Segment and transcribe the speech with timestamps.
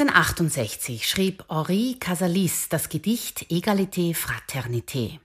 [0.00, 5.18] 1868 schrieb Henri Casalis das Gedicht Egalité Fraternité.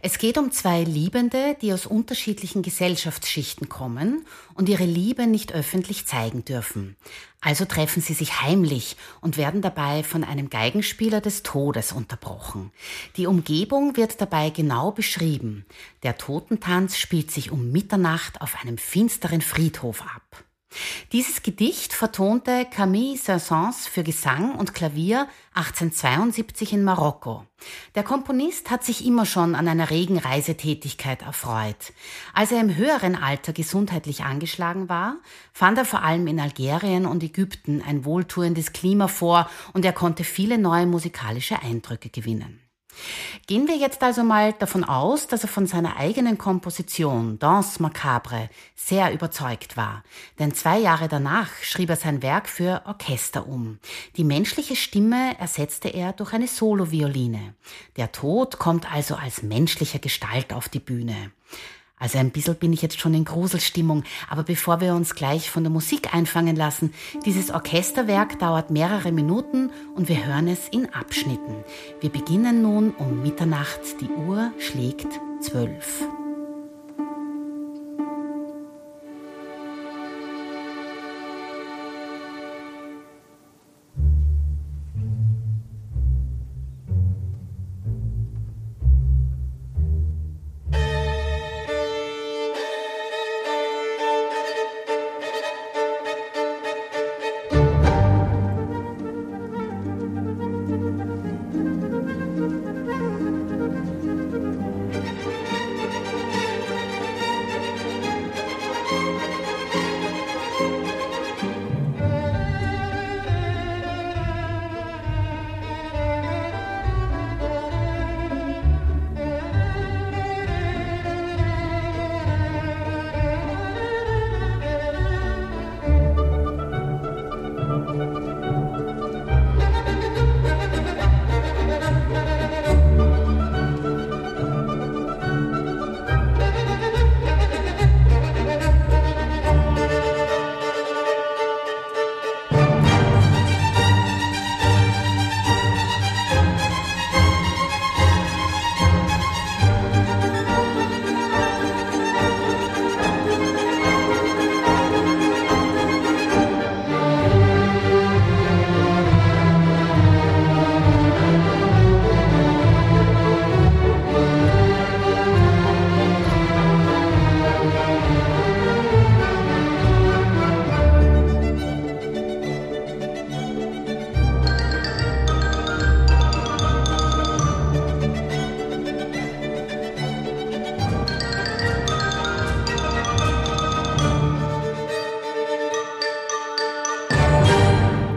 [0.00, 6.06] Es geht um zwei Liebende, die aus unterschiedlichen Gesellschaftsschichten kommen und ihre Liebe nicht öffentlich
[6.06, 6.96] zeigen dürfen.
[7.40, 12.70] Also treffen sie sich heimlich und werden dabei von einem Geigenspieler des Todes unterbrochen.
[13.16, 15.66] Die Umgebung wird dabei genau beschrieben.
[16.04, 20.44] Der Totentanz spielt sich um Mitternacht auf einem finsteren Friedhof ab.
[21.12, 27.44] Dieses Gedicht vertonte Camille Saint-Saëns für Gesang und Klavier 1872 in Marokko.
[27.94, 31.92] Der Komponist hat sich immer schon an einer regen Reisetätigkeit erfreut.
[32.32, 35.16] Als er im höheren Alter gesundheitlich angeschlagen war,
[35.52, 40.24] fand er vor allem in Algerien und Ägypten ein wohltuendes Klima vor und er konnte
[40.24, 42.61] viele neue musikalische Eindrücke gewinnen.
[43.46, 48.50] Gehen wir jetzt also mal davon aus, dass er von seiner eigenen Komposition Danse Macabre
[48.76, 50.04] sehr überzeugt war.
[50.38, 53.78] Denn zwei Jahre danach schrieb er sein Werk für Orchester um.
[54.16, 57.54] Die menschliche Stimme ersetzte er durch eine Solovioline.
[57.96, 61.32] Der Tod kommt also als menschliche Gestalt auf die Bühne.
[62.02, 65.62] Also ein bisschen bin ich jetzt schon in Gruselstimmung, aber bevor wir uns gleich von
[65.62, 66.92] der Musik einfangen lassen,
[67.24, 71.62] dieses Orchesterwerk dauert mehrere Minuten und wir hören es in Abschnitten.
[72.00, 75.06] Wir beginnen nun um Mitternacht, die Uhr schlägt
[75.40, 76.02] zwölf.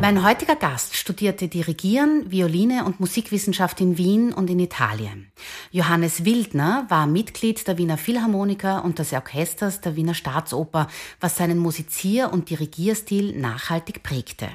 [0.06, 5.32] Mein heutiger Gast studierte Dirigieren, Violine und Musikwissenschaft in Wien und in Italien.
[5.72, 10.90] Johannes Wildner war Mitglied der Wiener Philharmoniker und des Orchesters der Wiener Staatsoper,
[11.20, 14.48] was seinen Musizier- und Dirigierstil nachhaltig prägte.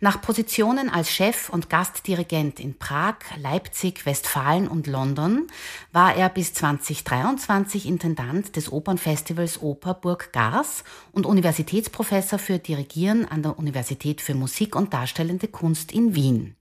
[0.00, 5.46] Nach Positionen als Chef und Gastdirigent in Prag, Leipzig, Westfalen und London
[5.92, 13.42] war er bis 2023 Intendant des Opernfestivals Oper Burg Gars und Universitätsprofessor für Dirigieren an
[13.42, 16.56] der Universität für Musik und Darstellende Kunst in Wien.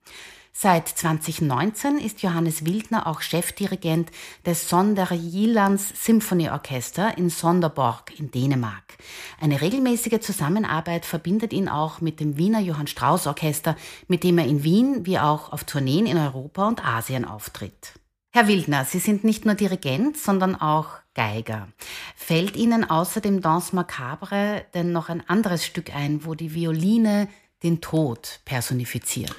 [0.53, 4.11] Seit 2019 ist Johannes Wildner auch Chefdirigent
[4.45, 8.97] des Sonderjyllands Symphonieorchester in Sonderborg in Dänemark.
[9.39, 13.77] Eine regelmäßige Zusammenarbeit verbindet ihn auch mit dem Wiener Johann Strauss Orchester,
[14.07, 17.93] mit dem er in Wien wie auch auf Tourneen in Europa und Asien auftritt.
[18.33, 21.69] Herr Wildner, Sie sind nicht nur Dirigent, sondern auch Geiger.
[22.15, 27.29] Fällt Ihnen außer dem Danse Macabre denn noch ein anderes Stück ein, wo die Violine
[27.63, 29.35] den Tod personifiziert?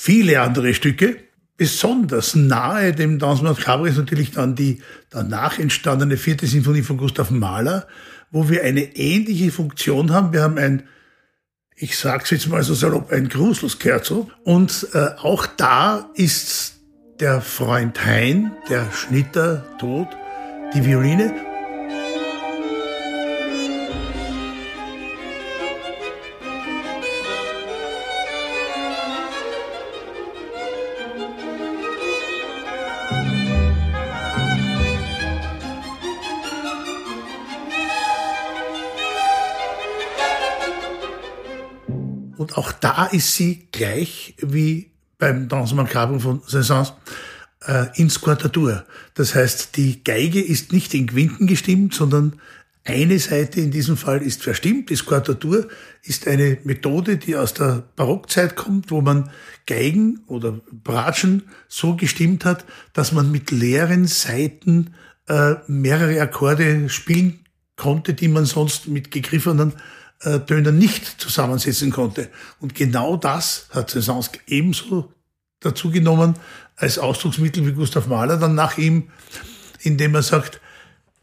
[0.00, 1.16] Viele andere Stücke.
[1.56, 4.80] Besonders nahe dem Danse Macabre ist natürlich dann die
[5.10, 7.88] danach entstandene vierte Sinfonie von Gustav Mahler,
[8.30, 10.32] wo wir eine ähnliche Funktion haben.
[10.32, 10.84] Wir haben ein
[11.80, 14.30] ich sag's jetzt mal so salopp, ein Gruselskerzo.
[14.42, 16.74] Und äh, auch da ist
[17.20, 20.08] der Freund Hein, der Schnitter, tot,
[20.74, 21.47] die Violine.
[42.98, 46.94] Da ist sie gleich wie beim Danse Macabre von Saint-Saëns
[47.64, 48.84] äh, in Squartatur.
[49.14, 52.40] Das heißt, die Geige ist nicht in Quinten gestimmt, sondern
[52.84, 54.90] eine Seite in diesem Fall ist verstimmt.
[54.90, 55.68] Die Squartatur
[56.02, 59.30] ist eine Methode, die aus der Barockzeit kommt, wo man
[59.68, 64.94] Geigen oder Bratschen so gestimmt hat, dass man mit leeren Seiten
[65.28, 67.44] äh, mehrere Akkorde spielen
[67.76, 69.74] konnte, die man sonst mit gegriffenen
[70.20, 72.28] äh, Tönen nicht zusammensetzen konnte.
[72.60, 75.12] Und genau das hat Saint-Saëns ebenso
[75.60, 76.34] dazu genommen
[76.76, 79.10] als Ausdrucksmittel wie Gustav Mahler dann nach ihm,
[79.80, 80.60] indem er sagt,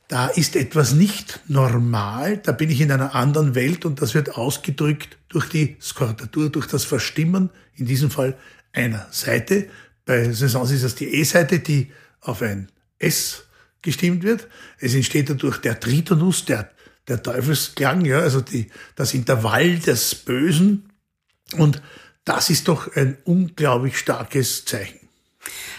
[0.07, 4.37] da ist etwas nicht normal, da bin ich in einer anderen Welt und das wird
[4.37, 8.37] ausgedrückt durch die Skordatur, durch das Verstimmen, in diesem Fall
[8.71, 9.67] einer Seite.
[10.05, 12.69] Bei Saisons ist das die E-Seite, die auf ein
[12.99, 13.45] S
[13.81, 14.47] gestimmt wird.
[14.79, 16.69] Es entsteht dadurch der Tritonus, der
[17.07, 20.91] der Teufelsklang, ja, also die, das Intervall des Bösen.
[21.57, 21.81] Und
[22.23, 24.99] das ist doch ein unglaublich starkes Zeichen.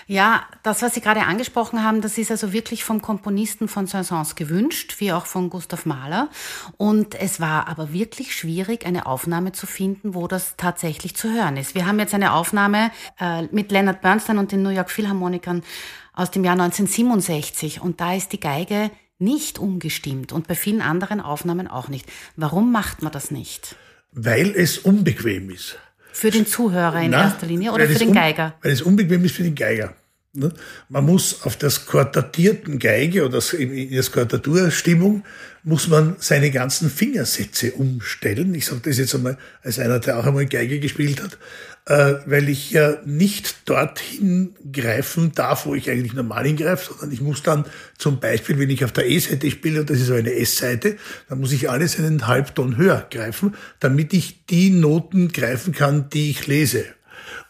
[0.07, 4.37] Ja, das, was Sie gerade angesprochen haben, das ist also wirklich vom Komponisten von Saint-Saëns
[4.37, 6.29] gewünscht, wie auch von Gustav Mahler.
[6.77, 11.57] Und es war aber wirklich schwierig, eine Aufnahme zu finden, wo das tatsächlich zu hören
[11.57, 11.75] ist.
[11.75, 15.65] Wir haben jetzt eine Aufnahme äh, mit Leonard Bernstein und den New York Philharmonikern
[16.13, 17.81] aus dem Jahr 1967.
[17.81, 22.07] Und da ist die Geige nicht umgestimmt und bei vielen anderen Aufnahmen auch nicht.
[22.37, 23.77] Warum macht man das nicht?
[24.13, 25.79] Weil es unbequem ist.
[26.13, 28.55] Für den Zuhörer in Na, erster Linie oder für den Geiger?
[28.63, 29.95] weil es unbequem ist für den Geiger.
[30.33, 30.53] Ne?
[30.89, 35.25] Man muss auf das quartatierten Geige oder in der Quartaturstimmung
[35.63, 38.55] muss man seine ganzen Fingersätze umstellen.
[38.55, 41.39] Ich sage das jetzt einmal als einer, der auch einmal Geige gespielt hat,
[41.87, 47.45] weil ich ja nicht dorthin greifen darf, wo ich eigentlich normal hingreife, sondern ich muss
[47.45, 47.65] dann
[47.97, 50.97] zum Beispiel, wenn ich auf der E-Seite spiele, und das ist eine S-Seite,
[51.29, 56.31] dann muss ich alles einen Halbton höher greifen, damit ich die Noten greifen kann, die
[56.31, 56.85] ich lese.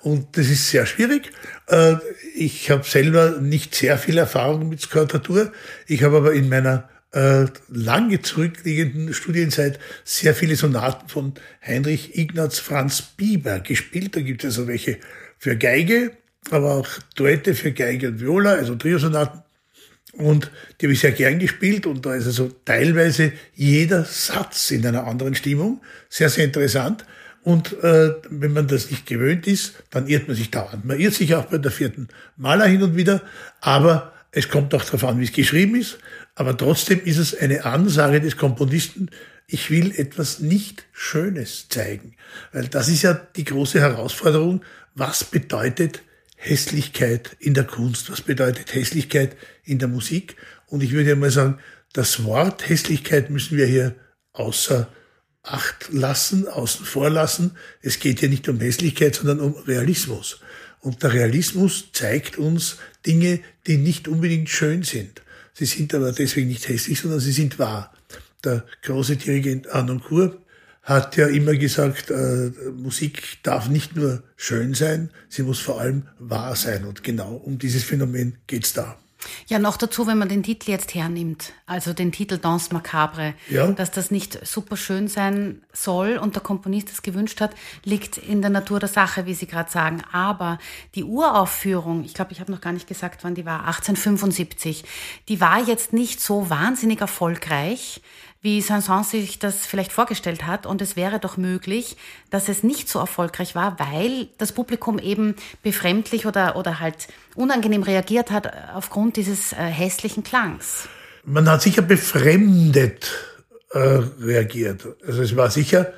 [0.01, 1.33] Und das ist sehr schwierig.
[1.67, 1.97] Äh,
[2.35, 5.51] ich habe selber nicht sehr viel Erfahrung mit Skortatur.
[5.87, 11.33] Ich habe aber in meiner äh, lange zurückliegenden Studienzeit sehr viele Sonaten von
[11.67, 14.15] Heinrich Ignaz Franz Bieber gespielt.
[14.15, 14.99] Da gibt es also welche
[15.39, 16.13] für Geige,
[16.51, 19.43] aber auch Duette für Geige und Viola, also Triosonaten.
[20.13, 24.87] Und die habe ich sehr gern gespielt und da ist also teilweise jeder Satz in
[24.87, 25.81] einer anderen Stimmung.
[26.11, 27.07] Sehr, sehr interessant.
[27.43, 30.85] Und äh, wenn man das nicht gewöhnt ist, dann irrt man sich dauernd.
[30.85, 33.23] Man irrt sich auch bei der vierten Maler hin und wieder,
[33.61, 35.97] aber es kommt auch darauf an, wie es geschrieben ist.
[36.35, 39.09] Aber trotzdem ist es eine Ansage des Komponisten,
[39.47, 42.17] ich will etwas nicht Schönes zeigen.
[42.53, 44.63] Weil das ist ja die große Herausforderung.
[44.95, 46.03] Was bedeutet
[46.37, 48.11] Hässlichkeit in der Kunst?
[48.11, 50.37] Was bedeutet Hässlichkeit in der Musik?
[50.67, 51.59] Und ich würde mal sagen,
[51.95, 53.95] das Wort Hässlichkeit müssen wir hier
[54.33, 54.93] außer
[55.45, 57.53] Acht lassen, außen vor lassen.
[57.81, 60.41] Es geht hier nicht um Hässlichkeit, sondern um Realismus.
[60.81, 65.23] Und der Realismus zeigt uns Dinge, die nicht unbedingt schön sind.
[65.55, 67.95] Sie sind aber deswegen nicht hässlich, sondern sie sind wahr.
[68.45, 70.39] Der große Dirigent Arnoncourt
[70.83, 76.05] hat ja immer gesagt, äh, Musik darf nicht nur schön sein, sie muss vor allem
[76.19, 76.85] wahr sein.
[76.85, 78.99] Und genau um dieses Phänomen geht's da.
[79.47, 83.67] Ja, noch dazu, wenn man den Titel jetzt hernimmt, also den Titel Danse Macabre, ja.
[83.69, 87.53] dass das nicht super schön sein soll und der Komponist es gewünscht hat,
[87.85, 90.03] liegt in der Natur der Sache, wie Sie gerade sagen.
[90.13, 90.59] Aber
[90.95, 94.85] die Uraufführung, ich glaube, ich habe noch gar nicht gesagt, wann die war, 1875,
[95.29, 98.01] die war jetzt nicht so wahnsinnig erfolgreich,
[98.47, 100.67] wie Saint-Saëns sich das vielleicht vorgestellt hat.
[100.67, 101.97] Und es wäre doch möglich,
[102.31, 105.35] dass es nicht so erfolgreich war, weil das Publikum eben
[105.65, 110.89] befremdlich oder, oder halt unangenehm reagiert hat aufgrund dieses äh, hässlichen Klangs.
[111.25, 113.11] Man hat sicher befremdet
[113.73, 113.79] äh,
[114.21, 114.87] reagiert.
[115.05, 115.93] Also es war sicher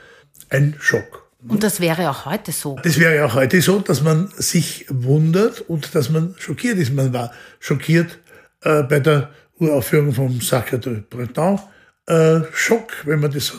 [0.49, 1.29] ein Schock.
[1.47, 2.79] Und das wäre auch heute so.
[2.83, 6.95] Das wäre auch heute so, dass man sich wundert und dass man schockiert ist.
[6.95, 8.19] Man war schockiert
[8.63, 9.29] äh, bei der
[9.59, 11.61] Uraufführung vom Sacre de Breton
[12.09, 13.53] äh, Schock, wenn man das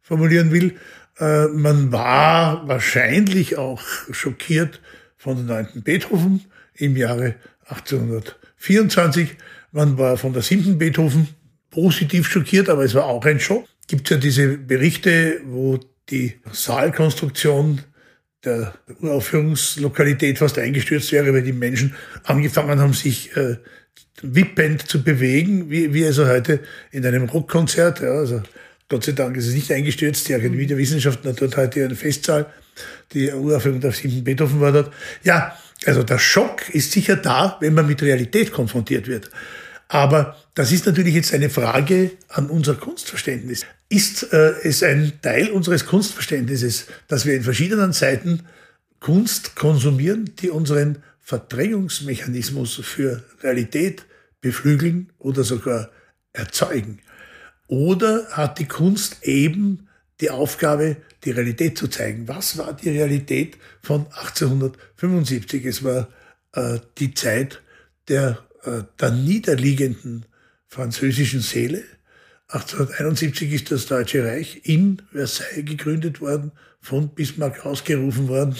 [0.00, 0.76] formulieren will.
[1.18, 4.80] Äh, man war wahrscheinlich auch schockiert
[5.16, 7.34] von der neunten Beethoven im Jahre
[7.66, 9.36] 1824.
[9.72, 11.28] Man war von der siebten Beethoven
[11.70, 13.66] positiv schockiert, aber es war auch ein Schock.
[13.86, 15.78] Gibt ja diese Berichte, wo
[16.08, 17.82] die Saalkonstruktion
[18.44, 23.56] der Uraufführungslokalität fast eingestürzt wäre, weil die Menschen angefangen haben, sich äh,
[24.22, 26.60] wippend zu bewegen, wie, wie also heute
[26.90, 28.00] in einem Rockkonzert.
[28.00, 28.42] Ja, also
[28.88, 30.28] Gott sei Dank ist es nicht eingestürzt.
[30.28, 32.46] Die Akademie der Wissenschaften hat dort heute eine Festzahl.
[33.12, 34.92] Die Uraufführung der siebten Beethoven war dort.
[35.22, 39.30] Ja, also der Schock ist sicher da, wenn man mit Realität konfrontiert wird.
[39.88, 43.66] Aber das ist natürlich jetzt eine Frage an unser Kunstverständnis.
[43.88, 48.42] Ist äh, es ein Teil unseres Kunstverständnisses, dass wir in verschiedenen Zeiten
[49.00, 54.04] Kunst konsumieren, die unseren Verdrängungsmechanismus für Realität
[54.40, 55.90] beflügeln oder sogar
[56.32, 57.00] erzeugen?
[57.66, 59.88] Oder hat die Kunst eben
[60.20, 62.26] die Aufgabe, die Realität zu zeigen?
[62.28, 65.64] Was war die Realität von 1875?
[65.64, 66.08] Es war
[66.52, 67.62] äh, die Zeit
[68.08, 70.26] der, äh, der niederliegenden
[70.66, 71.84] französischen Seele.
[72.48, 78.56] 1871 ist das Deutsche Reich in Versailles gegründet worden, von Bismarck ausgerufen worden.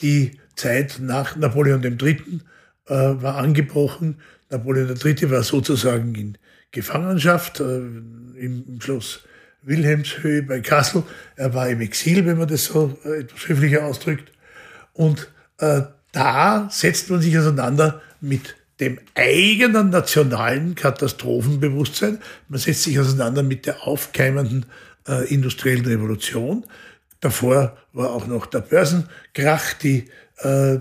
[0.00, 2.40] Die Zeit nach Napoleon III.
[2.88, 4.20] Äh, war angebrochen.
[4.50, 5.30] Napoleon III.
[5.30, 6.38] war sozusagen in
[6.70, 9.20] Gefangenschaft äh, im Schloss
[9.62, 11.02] Wilhelmshöhe bei Kassel.
[11.34, 14.32] Er war im Exil, wenn man das so äh, etwas höflicher ausdrückt.
[14.92, 22.18] Und äh, da setzt man sich auseinander mit dem eigenen nationalen Katastrophenbewusstsein.
[22.48, 24.66] Man setzt sich auseinander mit der aufkeimenden
[25.08, 26.64] äh, industriellen Revolution.
[27.20, 30.78] Davor war auch noch der Börsenkrach, die äh,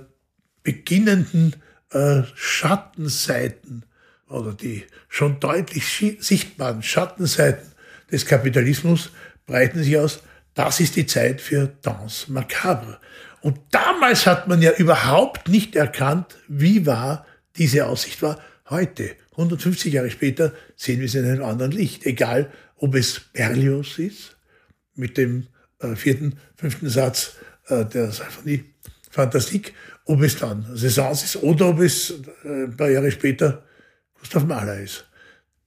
[0.63, 1.55] beginnenden
[1.96, 3.86] äh, Schattenseiten
[4.28, 7.72] oder die schon deutlich sichtbaren Schattenseiten
[8.12, 9.12] des Kapitalismus
[9.46, 10.22] breiten sich aus.
[10.54, 13.00] Das ist die Zeit für Danse Macabre.
[13.42, 17.25] Und damals hat man ja überhaupt nicht erkannt, wie wahr
[17.56, 18.42] diese Aussicht war.
[18.70, 22.06] Heute, 150 Jahre später, sehen wir es in einem anderen Licht.
[22.06, 24.36] Egal, ob es Berlioz ist,
[24.96, 25.48] mit dem
[25.80, 27.36] äh, vierten, fünften Satz
[27.68, 28.66] äh, der Symphonie
[29.12, 29.74] Fantastik,
[30.05, 33.63] ob es dann Saisons ist oder ob es äh, ein paar Jahre später
[34.19, 35.05] Gustav Mahler ist.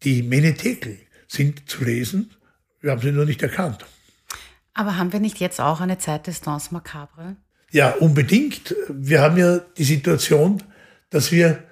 [0.02, 2.30] Die Menetekel sind zu lesen,
[2.80, 3.84] wir haben sie nur nicht erkannt.
[4.74, 7.36] Aber haben wir nicht jetzt auch eine Zeit des Danse Macabre?
[7.70, 8.74] Ja, unbedingt.
[8.88, 10.62] Wir haben ja die Situation,
[11.10, 11.62] dass wir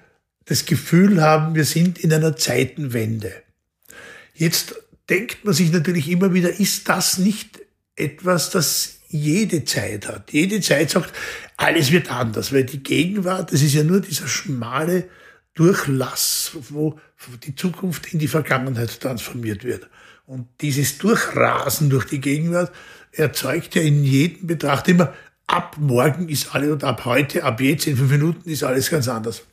[0.45, 3.31] das Gefühl haben, wir sind in einer Zeitenwende.
[4.33, 4.75] Jetzt
[5.09, 7.59] denkt man sich natürlich immer wieder, ist das nicht
[7.95, 10.31] etwas, das jede Zeit hat?
[10.31, 11.13] Jede Zeit sagt,
[11.57, 15.09] alles wird anders, weil die Gegenwart, das ist ja nur dieser schmale
[15.53, 16.99] Durchlass, wo
[17.43, 19.89] die Zukunft in die Vergangenheit transformiert wird.
[20.25, 22.71] Und dieses Durchrasen durch die Gegenwart
[23.11, 25.13] erzeugt ja in jedem Betrachter immer,
[25.47, 29.07] ab morgen ist alles und ab heute, ab jetzt in fünf Minuten ist alles ganz
[29.07, 29.43] anders.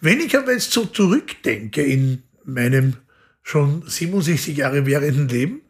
[0.00, 2.96] Wenn ich aber jetzt so zurückdenke in meinem
[3.42, 5.60] schon 67 Jahre währenden Leben,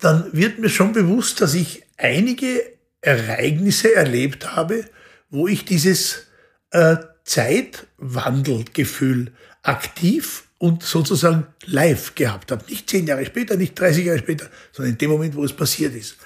[0.00, 2.60] dann wird mir schon bewusst, dass ich einige
[3.00, 4.84] Ereignisse erlebt habe,
[5.30, 6.26] wo ich dieses
[6.70, 12.64] äh, Zeitwandelgefühl aktiv und sozusagen live gehabt habe.
[12.68, 15.94] Nicht zehn Jahre später, nicht 30 Jahre später, sondern in dem Moment, wo es passiert
[15.94, 16.16] ist.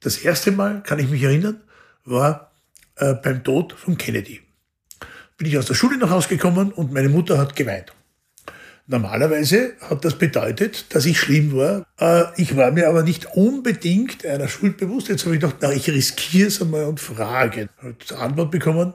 [0.00, 1.62] Das erste Mal, kann ich mich erinnern,
[2.04, 2.52] war
[2.96, 4.42] äh, beim Tod von Kennedy
[5.38, 7.92] bin ich aus der Schule nach Hause gekommen und meine Mutter hat geweint.
[8.90, 11.86] Normalerweise hat das bedeutet, dass ich schlimm war.
[12.00, 15.08] Äh, ich war mir aber nicht unbedingt einer Schuld bewusst.
[15.08, 17.68] Jetzt habe ich gedacht, na, ich riskiere es einmal und frage.
[17.76, 18.94] Hat Antwort bekommen,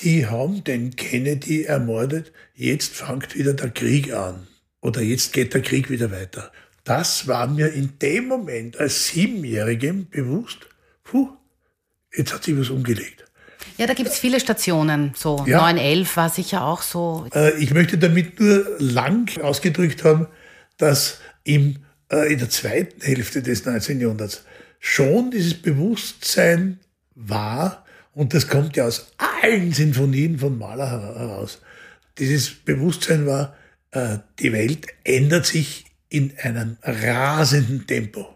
[0.00, 4.48] die haben den Kennedy ermordet, jetzt fängt wieder der Krieg an.
[4.80, 6.50] Oder jetzt geht der Krieg wieder weiter.
[6.82, 10.58] Das war mir in dem Moment als Siebenjährigem bewusst,
[11.04, 11.28] puh,
[12.12, 13.29] jetzt hat sich was umgelegt.
[13.76, 15.12] Ja, da gibt es viele Stationen.
[15.16, 15.58] So ja.
[15.58, 17.26] 911 war sicher auch so.
[17.34, 20.26] Äh, ich möchte damit nur lang ausgedrückt haben,
[20.76, 21.76] dass im,
[22.10, 24.00] äh, in der zweiten Hälfte des 19.
[24.00, 24.44] Jahrhunderts
[24.78, 26.80] schon dieses Bewusstsein
[27.14, 29.12] war, und das kommt ja aus
[29.42, 31.60] allen Sinfonien von Mahler heraus,
[32.18, 33.56] dieses Bewusstsein war,
[33.92, 38.26] äh, die Welt ändert sich in einem rasenden Tempo.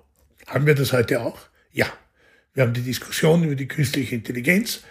[0.47, 1.39] Haben wir das heute auch?
[1.73, 1.87] Ja.
[2.55, 4.85] Wir haben die Diskussion über die künstliche Intelligenz.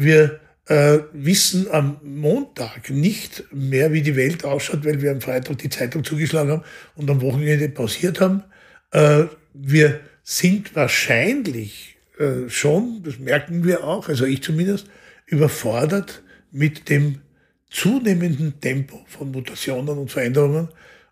[0.00, 5.58] Wir äh, wissen am Montag nicht mehr, wie die Welt ausschaut, weil wir am Freitag
[5.58, 6.64] die Zeitung zugeschlagen haben
[6.94, 8.44] und am Wochenende pausiert haben.
[8.92, 9.24] Äh,
[9.54, 14.86] wir sind wahrscheinlich äh, schon, das merken wir auch, also ich zumindest,
[15.26, 17.20] überfordert mit dem
[17.68, 20.68] zunehmenden Tempo von Mutationen und Veränderungen.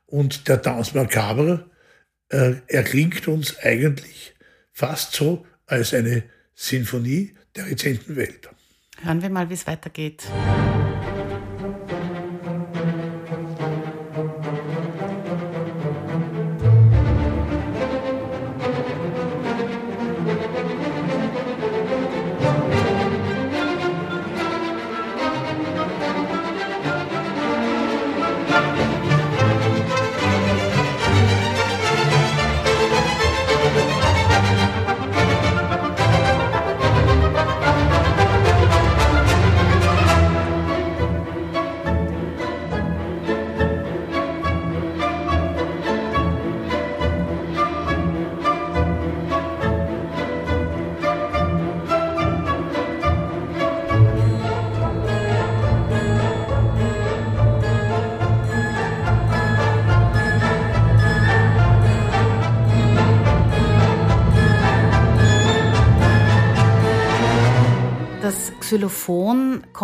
[0.07, 1.69] Und der Dance Macabre
[2.29, 4.37] äh, erklingt uns eigentlich
[4.71, 6.23] fast so als eine
[6.55, 8.49] Sinfonie der rezenten Welt.
[9.03, 10.25] Hören wir mal, wie es weitergeht.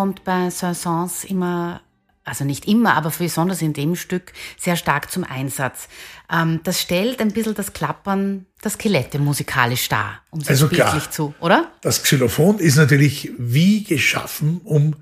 [0.03, 1.81] Kommt bei Saint-Saëns immer,
[2.25, 5.89] also nicht immer, aber besonders in dem Stück sehr stark zum Einsatz.
[6.29, 11.09] Ähm, das stellt ein bisschen das Klappern der Skelette musikalisch dar, um es Also bildlich
[11.11, 11.71] zu, oder?
[11.83, 14.97] Das Xylophon ist natürlich wie geschaffen, um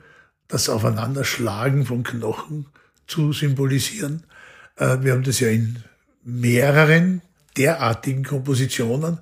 [0.49, 2.66] das Aufeinanderschlagen von Knochen
[3.07, 4.26] zu symbolisieren.
[4.76, 5.83] Äh, Wir haben das ja in
[6.25, 7.23] mehreren
[7.57, 9.16] derartigen Kompositionen.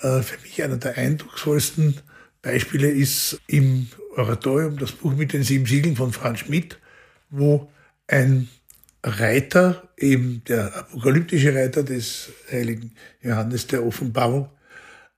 [0.00, 2.00] Äh, Für mich einer der eindrucksvollsten
[2.40, 6.78] Beispiele ist im Oratorium das Buch mit den sieben Siegeln von Franz Schmidt,
[7.30, 7.70] wo
[8.06, 8.48] ein
[9.02, 14.50] Reiter, eben der apokalyptische Reiter des heiligen Johannes der Offenbarung,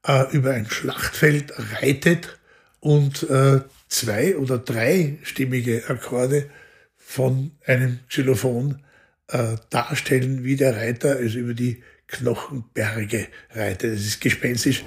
[0.07, 2.39] äh, über ein Schlachtfeld reitet
[2.81, 6.51] und äh, zwei- oder dreistimmige Akkorde
[6.97, 8.83] von einem Xylophon
[9.29, 13.95] äh, darstellen, wie der Reiter also über die Knochenberge reitet.
[13.95, 14.85] Das ist gespenstisch.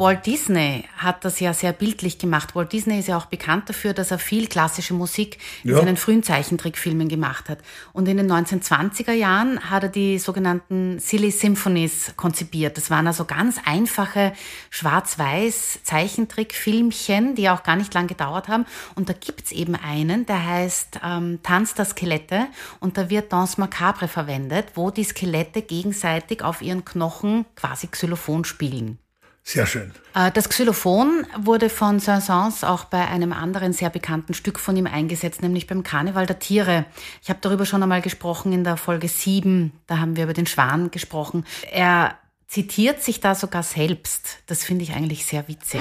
[0.00, 2.54] Walt Disney hat das ja sehr bildlich gemacht.
[2.54, 5.76] Walt Disney ist ja auch bekannt dafür, dass er viel klassische Musik in Ja.
[5.76, 7.58] seinen frühen Zeichentrickfilmen gemacht hat.
[7.92, 12.78] Und in den 1920er Jahren hat er die sogenannten Silly Symphonies konzipiert.
[12.78, 14.32] Das waren also ganz einfache
[14.70, 18.64] schwarz-weiß Zeichentrickfilmchen, die auch gar nicht lang gedauert haben.
[18.94, 22.46] Und da gibt's eben einen, der heißt ähm, Tanz der Skelette.
[22.80, 28.46] Und da wird Danse Macabre verwendet, wo die Skelette gegenseitig auf ihren Knochen quasi Xylophon
[28.46, 28.98] spielen.
[29.42, 29.92] Sehr schön.
[30.14, 34.86] Äh, Das Xylophon wurde von Saint-Saëns auch bei einem anderen sehr bekannten Stück von ihm
[34.86, 36.84] eingesetzt, nämlich beim Karneval der Tiere.
[37.22, 40.46] Ich habe darüber schon einmal gesprochen in der Folge 7, da haben wir über den
[40.46, 41.44] Schwan gesprochen.
[41.70, 44.38] Er zitiert sich da sogar selbst.
[44.46, 45.80] Das finde ich eigentlich sehr witzig.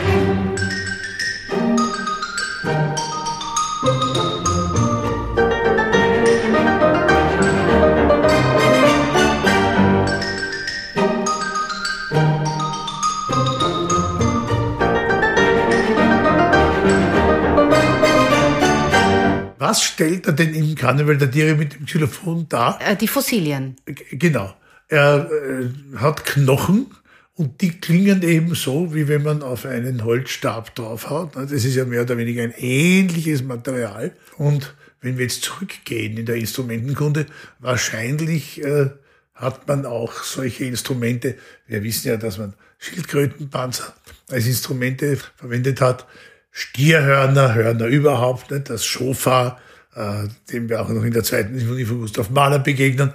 [19.70, 22.80] Was stellt er denn im Karneval der Tiere mit dem Xylophon dar?
[22.82, 23.76] Äh, Die Fossilien.
[24.10, 24.52] Genau.
[24.88, 26.88] Er äh, hat Knochen
[27.36, 31.36] und die klingen eben so, wie wenn man auf einen Holzstab draufhaut.
[31.36, 34.12] Das ist ja mehr oder weniger ein ähnliches Material.
[34.40, 37.28] Und wenn wir jetzt zurückgehen in der Instrumentenkunde,
[37.60, 38.90] wahrscheinlich äh,
[39.36, 41.36] hat man auch solche Instrumente.
[41.68, 43.94] Wir wissen ja, dass man Schildkrötenpanzer
[44.32, 46.08] als Instrumente verwendet hat.
[46.52, 48.70] Stierhörner, Hörner überhaupt, nicht?
[48.70, 49.60] das Schofar,
[49.96, 53.14] äh, dem wir auch noch in der zweiten Sinfonie von Gustav Mahler begegnen.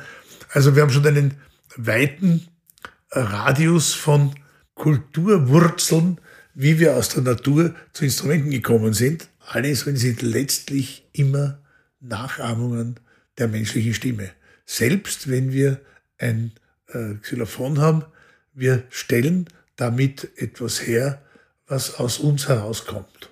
[0.51, 1.35] Also wir haben schon einen
[1.77, 2.47] weiten
[3.11, 4.35] Radius von
[4.75, 6.20] Kulturwurzeln,
[6.55, 9.29] wie wir aus der Natur zu Instrumenten gekommen sind.
[9.47, 11.59] Alle sind letztlich immer
[12.01, 13.01] Nachahmungen
[13.38, 14.31] der menschlichen Stimme.
[14.64, 15.81] Selbst wenn wir
[16.18, 16.53] ein
[16.88, 18.05] äh, Xylophon haben,
[18.53, 21.20] wir stellen damit etwas her,
[21.66, 23.31] was aus uns herauskommt.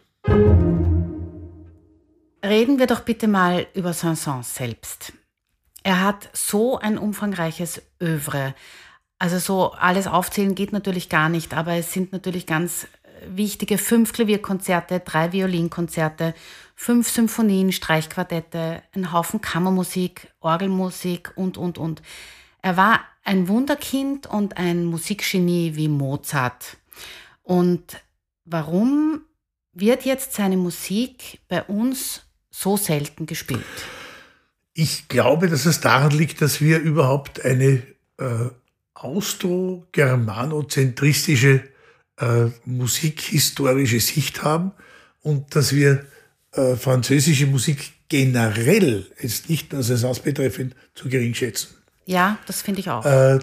[2.45, 5.13] Reden wir doch bitte mal über Saint-Saëns selbst.
[5.83, 8.55] Er hat so ein umfangreiches Övre.
[9.19, 12.87] Also so alles aufzählen geht natürlich gar nicht, aber es sind natürlich ganz
[13.27, 16.35] wichtige fünf Klavierkonzerte, drei Violinkonzerte,
[16.75, 22.03] fünf Symphonien, Streichquartette, ein Haufen Kammermusik, Orgelmusik und, und, und.
[22.63, 26.77] Er war ein Wunderkind und ein Musikgenie wie Mozart.
[27.43, 28.01] Und
[28.45, 29.23] warum
[29.73, 33.65] wird jetzt seine Musik bei uns so selten gespielt?
[34.75, 37.83] Ich glaube, dass es daran liegt, dass wir überhaupt eine
[38.19, 38.51] äh,
[38.95, 41.65] austro-germanozentristische
[42.19, 44.73] äh, musikhistorische Sicht haben
[45.21, 46.07] und dass wir
[46.53, 51.69] äh, französische Musik generell, jetzt nicht nur Saisons betreffend, zu gering schätzen.
[52.05, 53.05] Ja, das finde ich auch.
[53.05, 53.39] Äh,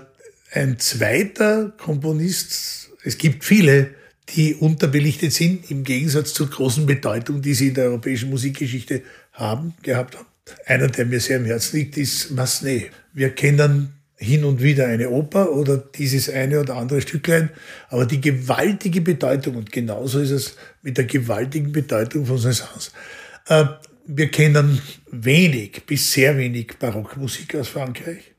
[0.52, 3.96] ein zweiter Komponist, es gibt viele,
[4.36, 9.02] die unterbelichtet sind, im Gegensatz zur großen Bedeutung, die sie in der europäischen Musikgeschichte
[9.34, 10.26] haben, gehabt haben.
[10.66, 12.92] Einer, der mir sehr am Herzen liegt, ist Massenet.
[13.14, 17.50] Wir kennen hin und wieder eine Oper oder dieses eine oder andere Stücklein,
[17.88, 22.92] aber die gewaltige Bedeutung, und genauso ist es mit der gewaltigen Bedeutung von Saint-Saëns.
[23.48, 23.66] Äh,
[24.06, 28.34] wir kennen wenig bis sehr wenig Barockmusik aus Frankreich.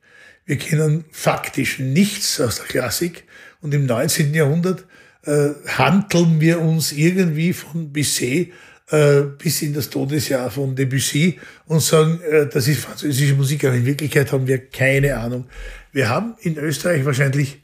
[0.45, 3.25] Wir kennen faktisch nichts aus der Klassik
[3.61, 4.35] und im 19.
[4.35, 4.85] Jahrhundert
[5.25, 8.53] äh, handeln wir uns irgendwie von Bizet
[8.91, 13.75] äh, bis in das Todesjahr von Debussy und sagen, äh, das ist französische Musik, aber
[13.75, 15.47] in Wirklichkeit haben wir keine Ahnung.
[15.93, 17.63] Wir haben in Österreich wahrscheinlich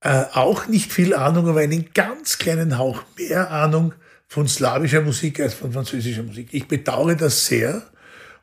[0.00, 3.94] äh, auch nicht viel Ahnung, aber einen ganz kleinen Hauch mehr Ahnung
[4.28, 6.48] von slawischer Musik als von französischer Musik.
[6.52, 7.82] Ich bedauere das sehr.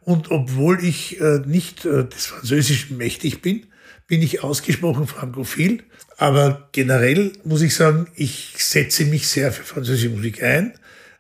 [0.02, 3.68] Und obwohl ich äh, nicht äh, des Französischen mächtig bin,
[4.08, 5.84] bin ich ausgesprochen frankophil.
[6.18, 10.74] Aber generell muss ich sagen, ich setze mich sehr für französische Musik ein.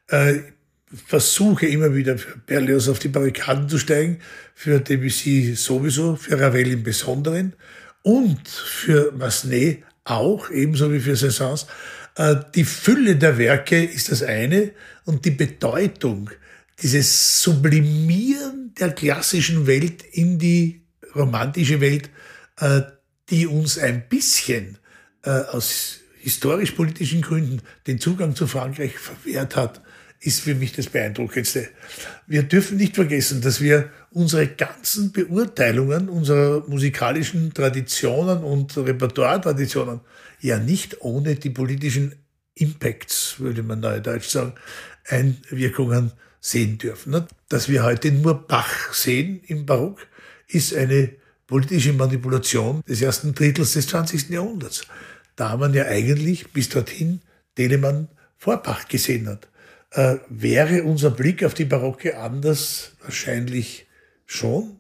[0.08, 0.40] Äh,
[1.08, 4.20] versuche immer wieder für Berlioz auf die Barrikaden zu steigen,
[4.54, 7.54] für Debussy sowieso, für Ravel im Besonderen
[8.04, 11.66] und für Massenet auch, ebenso wie für Saint-Saëns.
[12.16, 14.72] Äh, die Fülle der Werke ist das eine
[15.06, 16.30] und die Bedeutung,
[16.82, 20.82] dieses Sublimieren der klassischen Welt in die
[21.16, 22.10] romantische Welt,
[23.30, 24.78] die uns ein bisschen
[25.24, 29.82] äh, aus historisch-politischen Gründen den Zugang zu Frankreich verwehrt hat,
[30.22, 31.68] ist für mich das Beeindruckendste.
[32.28, 40.00] Wir dürfen nicht vergessen, dass wir unsere ganzen Beurteilungen unserer musikalischen Traditionen und Repertoire-Traditionen
[40.40, 42.16] ja nicht ohne die politischen
[42.56, 44.54] Impacts, würde man neudeutsch sagen,
[45.08, 47.28] Einwirkungen sehen dürfen.
[47.50, 50.08] Dass wir heute nur Bach sehen im Barock,
[50.48, 51.14] ist eine
[51.54, 54.30] politische Manipulation des ersten Drittels des 20.
[54.30, 54.88] Jahrhunderts.
[55.36, 57.22] Da man ja eigentlich bis dorthin
[57.56, 58.08] Telemann
[58.40, 59.48] vor Bach gesehen hat.
[59.92, 62.94] Äh, wäre unser Blick auf die Barocke anders?
[63.04, 63.86] Wahrscheinlich
[64.26, 64.80] schon,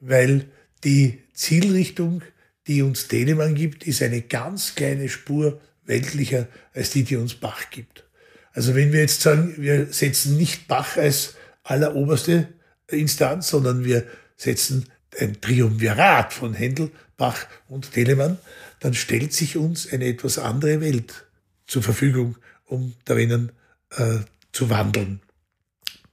[0.00, 0.46] weil
[0.82, 2.22] die Zielrichtung,
[2.66, 7.70] die uns Telemann gibt, ist eine ganz kleine Spur weltlicher als die, die uns Bach
[7.70, 8.04] gibt.
[8.52, 12.48] Also wenn wir jetzt sagen, wir setzen nicht Bach als alleroberste
[12.88, 14.86] Instanz, sondern wir setzen
[15.18, 18.38] ein Triumvirat von Händel, Bach und Telemann,
[18.80, 21.26] dann stellt sich uns eine etwas andere Welt
[21.66, 23.52] zur Verfügung, um darin
[23.90, 24.18] äh,
[24.52, 25.20] zu wandeln.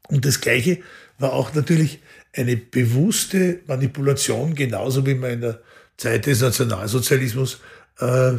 [0.10, 0.80] Und das Gleiche
[1.18, 2.00] war auch natürlich
[2.34, 5.62] eine bewusste Manipulation, genauso wie man in der
[5.98, 7.60] Zeit des Nationalsozialismus
[8.00, 8.34] äh,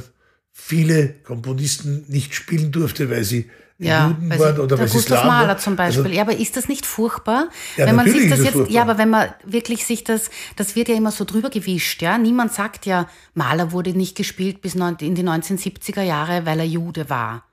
[0.52, 5.26] viele Komponisten nicht spielen durfte, weil sie ja, Juden waren oder der weil Gustav Slaven
[5.28, 6.04] Mahler zum Beispiel.
[6.04, 7.48] Also, ja, aber ist das nicht furchtbar?
[7.76, 8.74] Ja, wenn man sich das ist jetzt, furchtbar.
[8.74, 12.18] ja, aber wenn man wirklich sich das, das wird ja immer so drüber gewischt, ja.
[12.18, 17.08] Niemand sagt ja, Mahler wurde nicht gespielt bis in die 1970er Jahre, weil er Jude
[17.08, 17.44] war.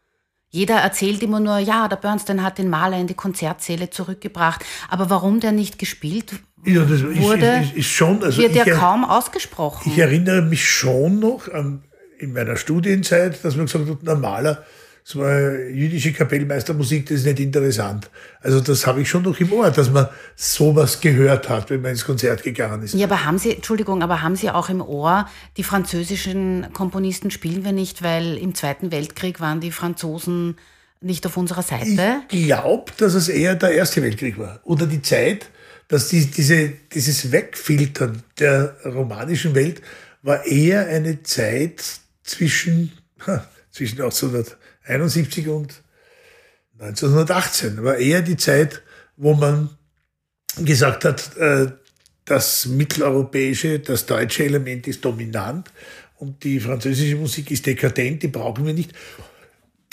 [0.50, 4.64] Jeder erzählt immer nur, ja, der Bernstein hat den Maler in die Konzertsäle zurückgebracht.
[4.90, 6.32] Aber warum der nicht gespielt
[6.64, 9.92] ja, das ist, wurde, ist, ist schon, also wird ja kaum ausgesprochen.
[9.92, 11.84] ich erinnere mich schon noch an,
[12.18, 14.66] in meiner Studienzeit, dass man gesagt hat, na Maler,
[15.08, 18.10] so eine jüdische Kapellmeistermusik, das ist nicht interessant.
[18.42, 21.92] Also das habe ich schon noch im Ohr, dass man sowas gehört hat, wenn man
[21.92, 22.96] ins Konzert gegangen ist.
[22.96, 27.64] Ja, aber haben Sie, Entschuldigung, aber haben Sie auch im Ohr, die französischen Komponisten spielen
[27.64, 30.58] wir nicht, weil im Zweiten Weltkrieg waren die Franzosen
[31.02, 32.22] nicht auf unserer Seite?
[32.32, 34.60] Ich glaube, dass es eher der Erste Weltkrieg war.
[34.64, 35.52] Oder die Zeit,
[35.88, 39.84] dass die, diese, dieses Wegfiltern der romanischen Welt
[40.24, 41.84] war eher eine Zeit
[42.24, 42.92] zwischen,
[43.28, 44.02] ha, zwischen
[44.88, 45.82] 1871 und
[46.80, 47.84] 1918.
[47.84, 48.82] War eher die Zeit,
[49.18, 49.70] wo man
[50.58, 51.68] gesagt hat, äh,
[52.26, 55.72] das mitteleuropäische, das deutsche Element ist dominant
[56.18, 58.92] und die französische Musik ist dekadent, die brauchen wir nicht.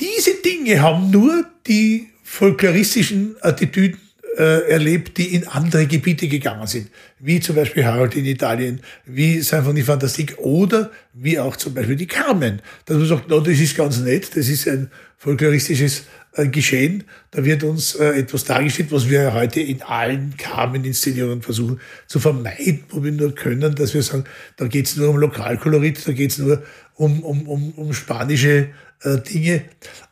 [0.01, 4.01] Diese Dinge haben nur die folkloristischen Attitüden
[4.37, 9.41] äh, erlebt, die in andere Gebiete gegangen sind, wie zum Beispiel Harold in Italien, wie
[9.41, 12.63] Symphonie Fantastique oder wie auch zum Beispiel die Carmen.
[12.87, 17.45] Dass man sagt, no, das ist ganz nett, das ist ein folkloristisches äh, Geschehen, da
[17.45, 23.05] wird uns äh, etwas dargestellt, was wir heute in allen Carmen-Inszenierungen versuchen zu vermeiden, wo
[23.05, 24.25] wir nur können, dass wir sagen,
[24.57, 26.63] da geht es nur um Lokalkolorit, da geht es nur
[26.95, 28.71] um, um, um, um spanische
[29.03, 29.65] äh, Dinge,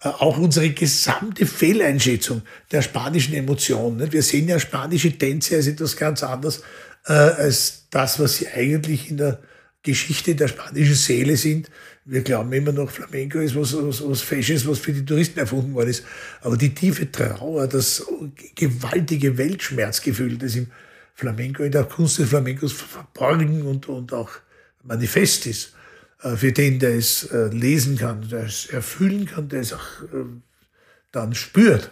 [0.02, 3.96] äh, auch unsere gesamte Fehleinschätzung der spanischen Emotion.
[3.96, 4.12] Nicht?
[4.12, 6.62] Wir sehen ja spanische Tänze als etwas ganz anderes
[7.06, 9.40] äh, als das, was sie eigentlich in der
[9.82, 11.70] Geschichte der spanischen Seele sind.
[12.04, 15.74] Wir glauben immer noch, Flamenco ist was, was, was Fesches, was für die Touristen erfunden
[15.74, 16.04] worden ist.
[16.42, 18.04] Aber die tiefe Trauer, das
[18.54, 20.66] gewaltige Weltschmerzgefühl, das im
[21.14, 24.30] Flamenco, in der Kunst des Flamencos verborgen und, und auch
[24.82, 25.74] manifest ist,
[26.36, 30.26] für den, der es äh, lesen kann, der es erfüllen kann, der es auch äh,
[31.12, 31.90] dann spürt.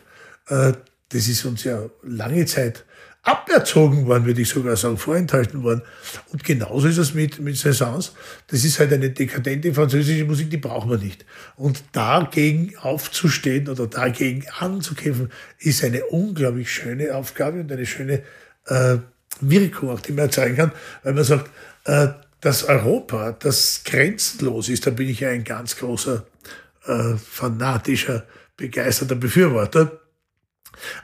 [0.49, 0.73] Äh,
[1.11, 2.85] Das ist uns ja lange Zeit
[3.23, 5.83] aberzogen worden, würde ich sogar sagen, vorenthalten worden.
[6.33, 8.12] Und genauso ist es mit, mit Saisons.
[8.47, 11.25] Das ist halt eine dekadente französische Musik, die brauchen wir nicht.
[11.57, 18.23] Und dagegen aufzustehen oder dagegen anzukämpfen, ist eine unglaublich schöne Aufgabe und eine schöne
[18.67, 18.99] äh,
[19.41, 21.51] Wirkung, auch die man erzeugen kann, weil man sagt,
[21.85, 22.09] äh,
[22.40, 26.27] dass Europa, das grenzenlos ist, da bin ich ja ein ganz großer,
[26.87, 30.01] äh, fanatischer, begeisterter Befürworter.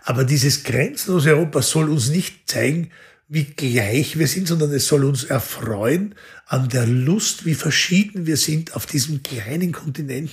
[0.05, 2.91] Aber dieses grenzenlose Europa soll uns nicht zeigen,
[3.27, 6.15] wie gleich wir sind, sondern es soll uns erfreuen
[6.47, 10.31] an der Lust, wie verschieden wir sind auf diesem kleinen Kontinent,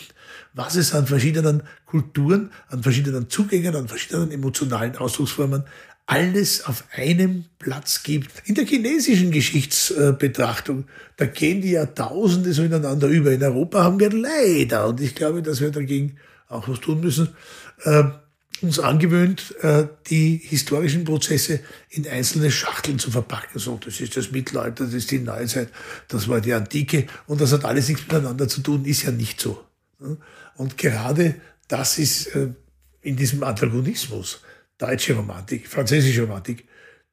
[0.53, 5.63] was es an verschiedenen Kulturen, an verschiedenen Zugängen, an verschiedenen emotionalen Ausdrucksformen
[6.05, 8.47] alles auf einem Platz gibt.
[8.47, 10.85] In der chinesischen Geschichtsbetrachtung,
[11.17, 13.31] da gehen die Jahrtausende so ineinander über.
[13.31, 17.29] In Europa haben wir leider, und ich glaube, dass wir dagegen auch was tun müssen,
[17.83, 18.03] äh,
[18.61, 23.59] uns angewöhnt, äh, die historischen Prozesse in einzelne Schachteln zu verpacken.
[23.59, 25.69] So, das ist das Mittelalter, das ist die Neuzeit,
[26.07, 29.41] das war die Antike und das hat alles nichts miteinander zu tun, ist ja nicht
[29.41, 29.63] so.
[30.55, 31.35] Und gerade
[31.67, 32.49] das ist äh,
[33.01, 34.41] in diesem Antagonismus,
[34.81, 36.65] deutsche Romantik, französische Romantik,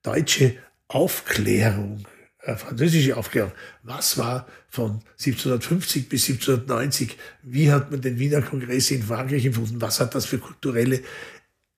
[0.02, 0.56] deutsche
[0.88, 2.06] Aufklärung,
[2.42, 3.52] äh, französische Aufklärung.
[3.82, 7.16] Was war von 1750 bis 1790?
[7.42, 9.80] Wie hat man den Wiener Kongress in Frankreich empfunden?
[9.80, 11.02] Was hat das für kulturelle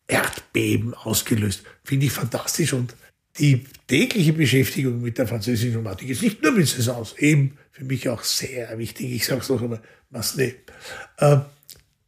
[0.06, 1.64] Erdbeben ausgelöst?
[1.82, 2.94] Finde ich fantastisch und
[3.38, 8.08] die tägliche Beschäftigung mit der französischen Romantik ist nicht nur mit Saisons, eben für mich
[8.08, 9.12] auch sehr wichtig.
[9.12, 10.70] Ich sage es noch einmal, Massenet.
[11.16, 11.38] Äh,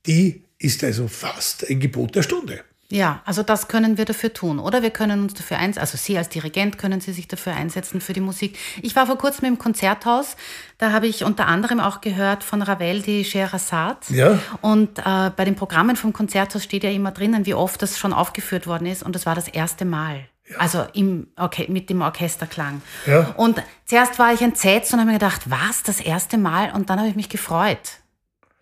[0.07, 2.65] die ist also fast ein Gebot der Stunde.
[2.93, 4.83] Ja, also das können wir dafür tun, oder?
[4.83, 8.13] Wir können uns dafür einsetzen, also Sie als Dirigent können Sie sich dafür einsetzen für
[8.13, 8.59] die Musik.
[8.83, 10.37] Ich war vor kurzem im Konzerthaus,
[10.77, 13.97] da habe ich unter anderem auch gehört von Ravel die Scheherazade.
[14.11, 14.39] Ja.
[14.61, 18.13] Und äh, bei den Programmen vom Konzerthaus steht ja immer drinnen, wie oft das schon
[18.13, 20.27] aufgeführt worden ist und das war das erste Mal.
[20.51, 20.59] Ja.
[20.59, 22.83] Also im, okay, mit dem Orchesterklang.
[23.07, 23.33] Ja.
[23.39, 26.73] Und zuerst war ich entsetzt und habe mir gedacht, was, das erste Mal?
[26.75, 28.02] Und dann habe ich mich gefreut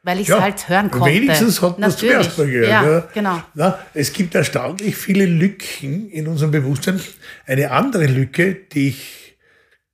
[0.03, 1.15] weil ich es ja, halt hören konnte.
[1.15, 2.69] Wenigstens hat man es zum ersten Mal gehört.
[2.69, 3.09] Ja, ja.
[3.13, 3.43] Genau.
[3.55, 7.01] Na, es gibt erstaunlich viele Lücken in unserem Bewusstsein.
[7.47, 9.37] Eine andere Lücke, die ich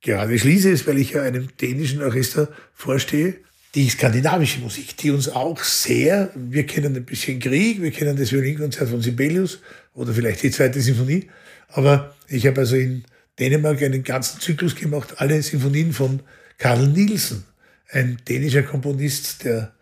[0.01, 3.35] gerade schließe, ist, weil ich ja einem dänischen Orchester vorstehe,
[3.75, 8.31] die skandinavische Musik, die uns auch sehr, wir kennen ein bisschen Krieg, wir kennen das
[8.31, 9.59] Violinkonzert von Sibelius
[9.93, 11.29] oder vielleicht die zweite Sinfonie,
[11.69, 13.03] aber ich habe also in
[13.39, 16.21] Dänemark einen ganzen Zyklus gemacht, alle Sinfonien von
[16.57, 17.43] Karl Nielsen,
[17.91, 19.73] ein dänischer Komponist, der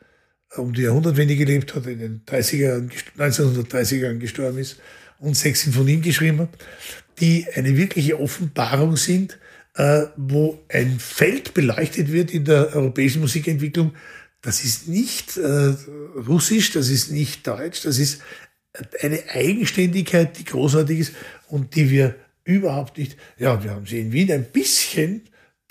[0.58, 4.78] um die Jahrhundertwende gelebt hat, in den 30er, 1930er Jahren gestorben ist
[5.20, 6.50] und sechs Sinfonien geschrieben hat,
[7.20, 9.38] die eine wirkliche Offenbarung sind,
[9.76, 13.94] äh, wo ein Feld beleuchtet wird in der europäischen Musikentwicklung.
[14.42, 15.74] Das ist nicht äh,
[16.28, 18.22] russisch, das ist nicht deutsch, das ist
[19.02, 21.14] eine Eigenständigkeit, die großartig ist
[21.48, 25.22] und die wir überhaupt nicht, ja, wir haben sie in Wien ein bisschen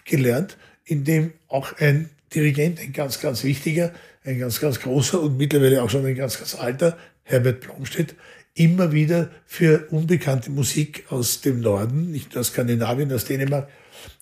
[0.05, 3.92] gelernt, indem auch ein Dirigent, ein ganz, ganz wichtiger,
[4.24, 8.14] ein ganz, ganz großer und mittlerweile auch schon ein ganz, ganz alter, Herbert Blomstedt,
[8.54, 13.68] immer wieder für unbekannte Musik aus dem Norden, nicht nur aus Skandinavien, aus Dänemark,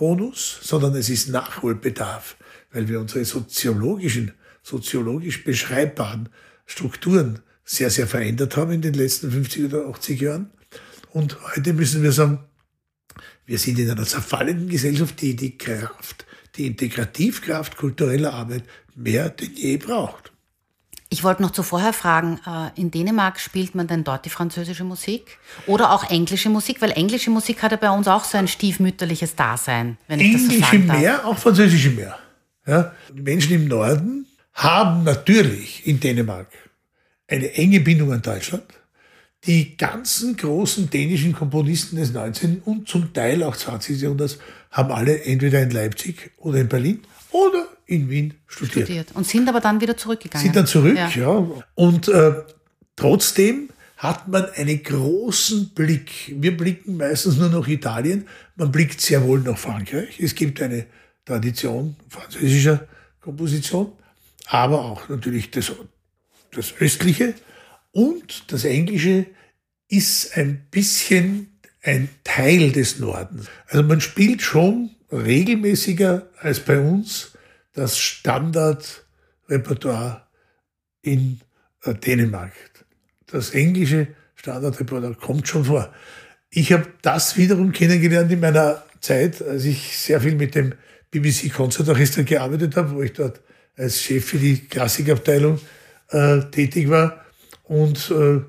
[0.02, 2.36] Bonus, sondern es ist Nachholbedarf
[2.72, 6.28] weil wir unsere soziologischen, soziologisch beschreibbaren
[6.66, 10.50] Strukturen sehr, sehr verändert haben in den letzten 50 oder 80 Jahren.
[11.10, 12.40] Und heute müssen wir sagen,
[13.44, 19.54] wir sind in einer zerfallenden Gesellschaft, die die Kraft, die Integrativkraft kultureller Arbeit mehr denn
[19.54, 20.31] je braucht.
[21.12, 25.38] Ich wollte noch zuvorher fragen, äh, in Dänemark spielt man denn dort die französische Musik
[25.66, 26.80] oder auch englische Musik?
[26.80, 30.46] Weil englische Musik hat ja bei uns auch so ein stiefmütterliches Dasein, wenn ich Englische
[30.46, 30.98] das so sagen darf.
[30.98, 32.18] mehr, auch französische mehr.
[32.66, 36.48] Ja, die Menschen im Norden haben natürlich in Dänemark
[37.28, 38.64] eine enge Bindung an Deutschland.
[39.44, 42.62] Die ganzen großen dänischen Komponisten des 19.
[42.64, 44.00] und zum Teil auch 20.
[44.00, 44.38] Jahrhunderts
[44.70, 48.86] haben alle entweder in Leipzig oder in Berlin oder in Wien studiert.
[48.86, 49.12] studiert.
[49.14, 50.44] Und sind aber dann wieder zurückgegangen.
[50.44, 51.08] Sind dann zurück, ja.
[51.08, 51.46] ja.
[51.74, 52.34] Und äh,
[52.96, 56.34] trotzdem hat man einen großen Blick.
[56.36, 60.18] Wir blicken meistens nur nach Italien, man blickt sehr wohl nach Frankreich.
[60.20, 60.86] Es gibt eine
[61.24, 62.86] Tradition französischer
[63.20, 63.92] Komposition,
[64.46, 65.72] aber auch natürlich das,
[66.52, 67.34] das Östliche.
[67.92, 69.26] Und das Englische
[69.88, 73.46] ist ein bisschen ein Teil des Nordens.
[73.68, 77.32] Also man spielt schon regelmäßiger als bei uns
[77.74, 80.22] das Standardrepertoire
[81.02, 81.40] in
[81.84, 82.54] äh, Dänemark.
[83.26, 85.92] Das englische Standardrepertoire kommt schon vor.
[86.50, 90.74] Ich habe das wiederum kennengelernt in meiner Zeit, als ich sehr viel mit dem
[91.10, 93.40] BBC Konzertorchester gearbeitet habe, wo ich dort
[93.76, 95.60] als Chef für die Klassikabteilung
[96.10, 97.24] äh, tätig war
[97.64, 98.40] und äh,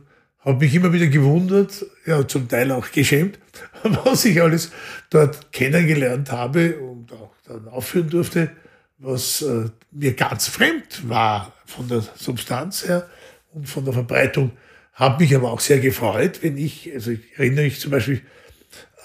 [0.43, 3.39] habe mich immer wieder gewundert, ja zum Teil auch geschämt,
[3.83, 4.71] was ich alles
[5.09, 8.49] dort kennengelernt habe und auch dann aufführen durfte,
[8.97, 13.09] was äh, mir ganz fremd war von der Substanz her
[13.53, 14.51] und von der Verbreitung.
[14.93, 18.21] Habe mich aber auch sehr gefreut, wenn ich, also ich erinnere mich zum Beispiel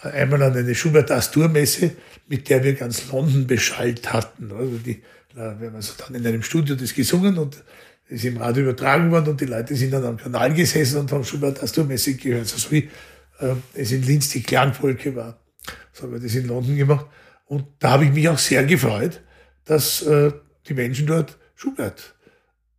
[0.02, 1.92] einmal an eine Schubert Astur-Messe,
[2.28, 4.52] mit der wir ganz London beschallt hatten.
[4.52, 5.02] Also die,
[5.34, 7.62] wir haben also dann in einem Studio das gesungen und
[8.08, 11.24] ist im Radio übertragen worden und die Leute sind dann am Kanal gesessen und haben
[11.24, 12.42] Schubert Astur-Messe gehört.
[12.42, 12.88] Also so wie
[13.40, 15.38] äh, es in Linz die Klangwolke war.
[15.92, 17.06] So haben wir das in London gemacht.
[17.46, 19.20] Und da habe ich mich auch sehr gefreut,
[19.64, 20.32] dass äh,
[20.66, 22.14] die Menschen dort Schubert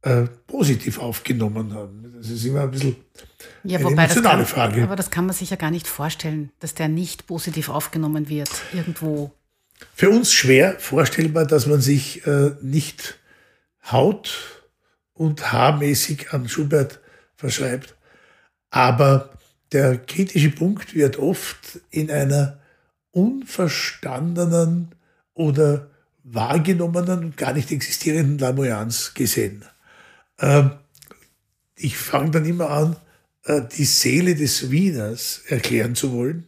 [0.02, 2.13] äh, positiv aufgenommen haben.
[2.18, 2.96] Das ist immer ein bisschen
[3.63, 4.84] ja, eine emotionale kann, Frage.
[4.84, 8.50] Aber das kann man sich ja gar nicht vorstellen, dass der nicht positiv aufgenommen wird
[8.74, 9.32] irgendwo.
[9.94, 13.20] Für uns schwer vorstellbar, dass man sich äh, nicht
[13.92, 14.59] haut-
[15.19, 17.01] und haarmäßig an Schubert
[17.36, 17.97] verschreibt.
[18.69, 19.32] Aber
[19.73, 22.58] der kritische Punkt wird oft in einer
[23.12, 24.95] unverstandenen
[25.34, 25.89] oder
[26.23, 29.65] wahrgenommenen und gar nicht existierenden Lamoyanz gesehen.
[30.39, 30.71] Ähm,
[31.75, 32.95] ich fange dann immer an,
[33.43, 36.45] äh, die Seele des Wieners erklären zu wollen.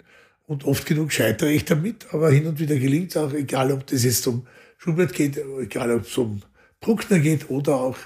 [0.48, 3.86] Und oft genug scheitere ich damit, aber hin und wieder gelingt es auch, egal ob
[3.88, 6.42] das jetzt um Schubert geht, egal ob es um
[6.80, 7.98] Bruckner geht oder auch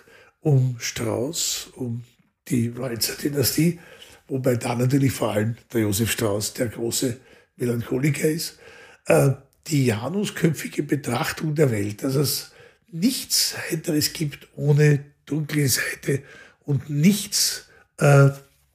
[0.46, 2.04] um Strauss, um
[2.50, 3.80] die Walzer Dynastie,
[4.28, 7.18] wobei da natürlich vor allem der Josef Strauss der große
[7.56, 8.60] Melancholiker ist.
[9.08, 9.32] Äh,
[9.66, 12.52] die janusköpfige Betrachtung der Welt, dass es
[12.92, 16.22] nichts Heiteres gibt ohne dunkle Seite
[16.64, 18.30] und nichts äh,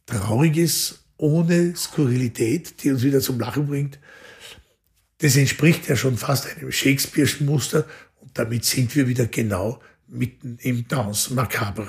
[0.06, 4.00] Trauriges ohne Skurrilität, die uns wieder zum Lachen bringt.
[5.18, 7.86] Das entspricht ja schon fast einem Shakespeare'schen Muster
[8.20, 11.88] und damit sind wir wieder genau mitten im Danse Macabre.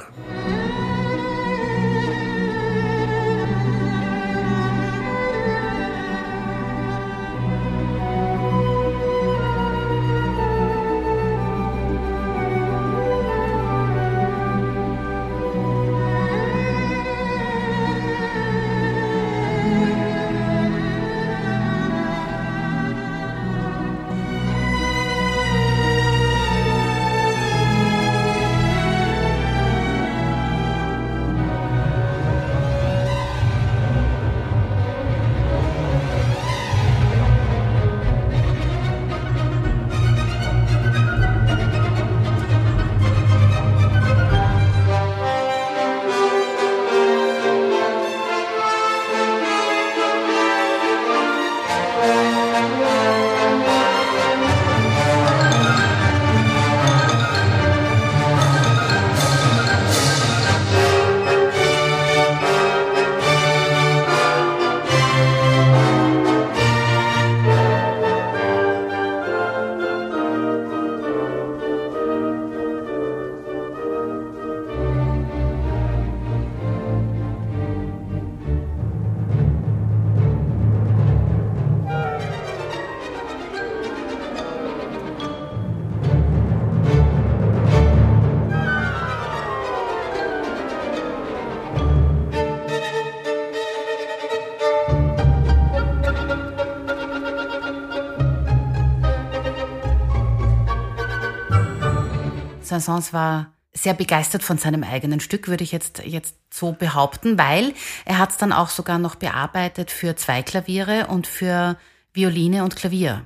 [102.82, 107.74] Saint-Saëns war sehr begeistert von seinem eigenen Stück, würde ich jetzt, jetzt so behaupten, weil
[108.06, 111.78] er hat es dann auch sogar noch bearbeitet für zwei Klaviere und für
[112.14, 113.22] Violine und Klavier.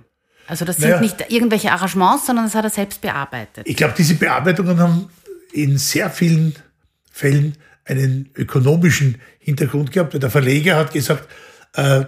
[0.47, 3.67] Also das sind naja, nicht irgendwelche Arrangements, sondern das hat er selbst bearbeitet.
[3.67, 5.09] Ich glaube, diese Bearbeitungen haben
[5.51, 6.55] in sehr vielen
[7.11, 10.13] Fällen einen ökonomischen Hintergrund gehabt.
[10.13, 11.27] Der Verleger hat gesagt,
[11.73, 12.05] äh,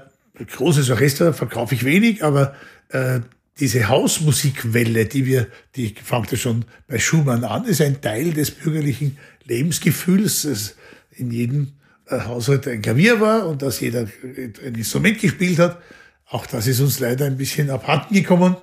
[0.55, 2.53] großes Orchester verkaufe ich wenig, aber
[2.89, 3.21] äh,
[3.59, 8.51] diese Hausmusikwelle, die wir, die fängt ja schon bei Schumann an, ist ein Teil des
[8.51, 10.75] bürgerlichen Lebensgefühls, dass
[11.11, 11.73] in jedem
[12.07, 15.81] äh, Haushalt ein Klavier war und dass jeder ein Instrument gespielt hat.
[16.29, 18.57] Auch das ist uns leider ein bisschen abhanden gekommen.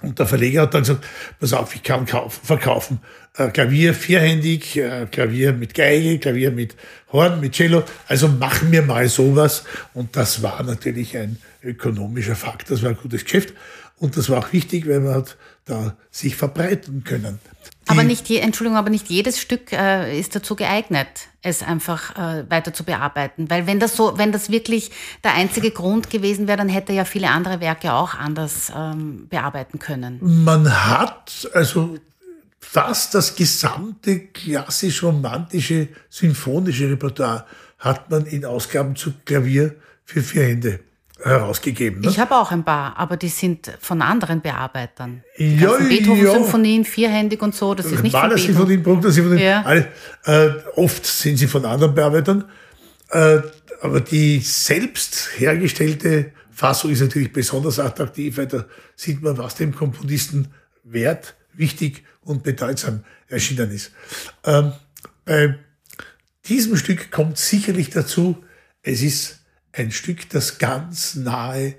[0.00, 1.04] Und der Verleger hat dann gesagt,
[1.40, 3.00] pass auf, ich kann kaufen, verkaufen.
[3.36, 6.76] Äh, Klavier vierhändig, äh, Klavier mit Geige, Klavier mit
[7.12, 7.82] Horn, mit Cello.
[8.06, 9.64] Also machen wir mal sowas.
[9.94, 12.70] Und das war natürlich ein ökonomischer Fakt.
[12.70, 13.54] Das war ein gutes Geschäft.
[14.00, 17.38] Und das war auch wichtig, weil man hat da sich verbreiten können.
[17.84, 21.08] Die aber nicht je, Entschuldigung, aber nicht jedes Stück äh, ist dazu geeignet,
[21.42, 23.50] es einfach äh, weiter zu bearbeiten.
[23.50, 24.90] Weil wenn das so, wenn das wirklich
[25.24, 29.26] der einzige Grund gewesen wäre, dann hätte er ja viele andere Werke auch anders ähm,
[29.28, 30.18] bearbeiten können.
[30.20, 31.96] Man hat also
[32.60, 37.46] fast das gesamte klassisch-romantische symphonische Repertoire
[37.78, 40.80] hat man in Ausgaben zu Klavier für vier Hände
[41.22, 42.00] herausgegeben.
[42.00, 42.08] Ne?
[42.08, 45.22] Ich habe auch ein paar, aber die sind von anderen Bearbeitern.
[45.38, 48.46] Die ja, Beethoven-Symphonien, vierhändig und so, das ist nicht von Beethoven.
[48.46, 49.62] Symphonien, Bruckner Symphonien, ja.
[49.62, 49.88] alle,
[50.24, 52.44] äh, oft sind sie von anderen Bearbeitern,
[53.10, 53.38] äh,
[53.80, 58.64] aber die selbst hergestellte Fassung ist natürlich besonders attraktiv, weil da
[58.96, 60.48] sieht man, was dem Komponisten
[60.82, 63.92] wert, wichtig und bedeutsam erschienen ist.
[64.44, 64.72] Ähm,
[65.24, 65.58] bei
[66.46, 68.42] diesem Stück kommt sicherlich dazu,
[68.82, 69.40] es ist
[69.72, 71.74] ein Stück, das ganz nahe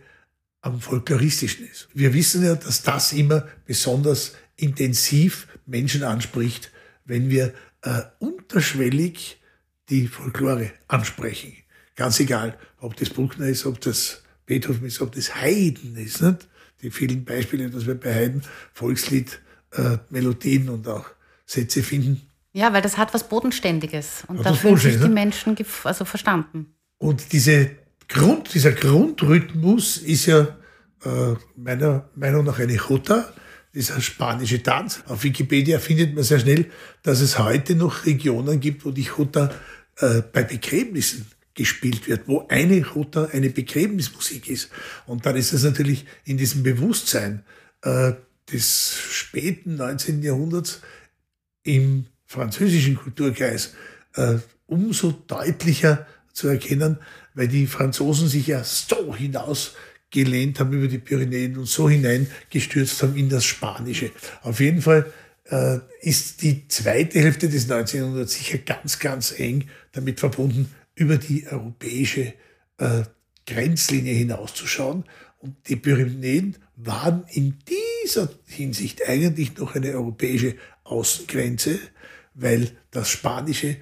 [0.62, 1.88] am Folkloristischen ist.
[1.94, 6.72] Wir wissen ja, dass das immer besonders intensiv Menschen anspricht,
[7.06, 9.42] wenn wir äh, unterschwellig
[9.90, 11.54] die Folklore ansprechen.
[11.96, 16.22] Ganz egal, ob das Bruckner ist, ob das Beethoven ist, ob das Haydn ist.
[16.22, 16.48] Nicht?
[16.82, 18.42] Die vielen Beispiele, dass wir bei Haydn
[18.74, 19.40] Volkslied,
[19.72, 21.06] äh, Melodien und auch
[21.46, 22.22] Sätze finden.
[22.52, 25.10] Ja, weil das hat was Bodenständiges und da fühlen sich die ne?
[25.10, 26.74] Menschen also verstanden.
[27.00, 27.72] Und diese
[28.08, 30.42] Grund, dieser Grundrhythmus ist ja
[31.04, 33.34] äh, meiner Meinung nach eine Jota,
[33.74, 35.04] dieser spanische Tanz.
[35.08, 36.70] Auf Wikipedia findet man sehr schnell,
[37.04, 39.52] dass es heute noch Regionen gibt, wo die Jota
[39.98, 44.70] äh, bei Begräbnissen gespielt wird, wo eine Jota eine Begräbnismusik ist.
[45.06, 47.44] Und dann ist es natürlich in diesem Bewusstsein
[47.84, 48.14] äh,
[48.52, 50.24] des späten 19.
[50.24, 50.82] Jahrhunderts
[51.64, 53.74] im französischen Kulturkreis
[54.16, 54.36] äh,
[54.66, 56.98] umso deutlicher zu erkennen,
[57.34, 63.16] weil die Franzosen sich ja so hinausgelehnt haben über die Pyrenäen und so hineingestürzt haben
[63.16, 64.12] in das Spanische.
[64.42, 65.12] Auf jeden Fall
[65.46, 68.02] äh, ist die zweite Hälfte des 19.
[68.02, 72.34] Jahrhunderts sicher ganz, ganz eng damit verbunden, über die europäische
[72.78, 73.04] äh,
[73.46, 75.06] Grenzlinie hinauszuschauen.
[75.40, 81.80] Und die Pyrenäen waren in dieser Hinsicht eigentlich noch eine europäische Außengrenze,
[82.34, 83.78] weil das Spanische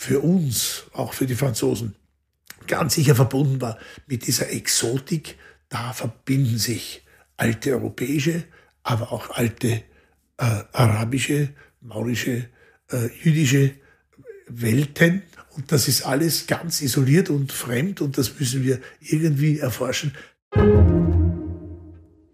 [0.00, 1.94] für uns, auch für die Franzosen,
[2.66, 3.76] ganz sicher verbunden war
[4.06, 5.36] mit dieser Exotik.
[5.68, 7.04] Da verbinden sich
[7.36, 8.44] alte europäische,
[8.82, 9.82] aber auch alte äh,
[10.72, 11.50] arabische,
[11.82, 12.48] maurische,
[12.90, 13.74] äh, jüdische
[14.48, 15.22] Welten.
[15.50, 20.16] Und das ist alles ganz isoliert und fremd und das müssen wir irgendwie erforschen.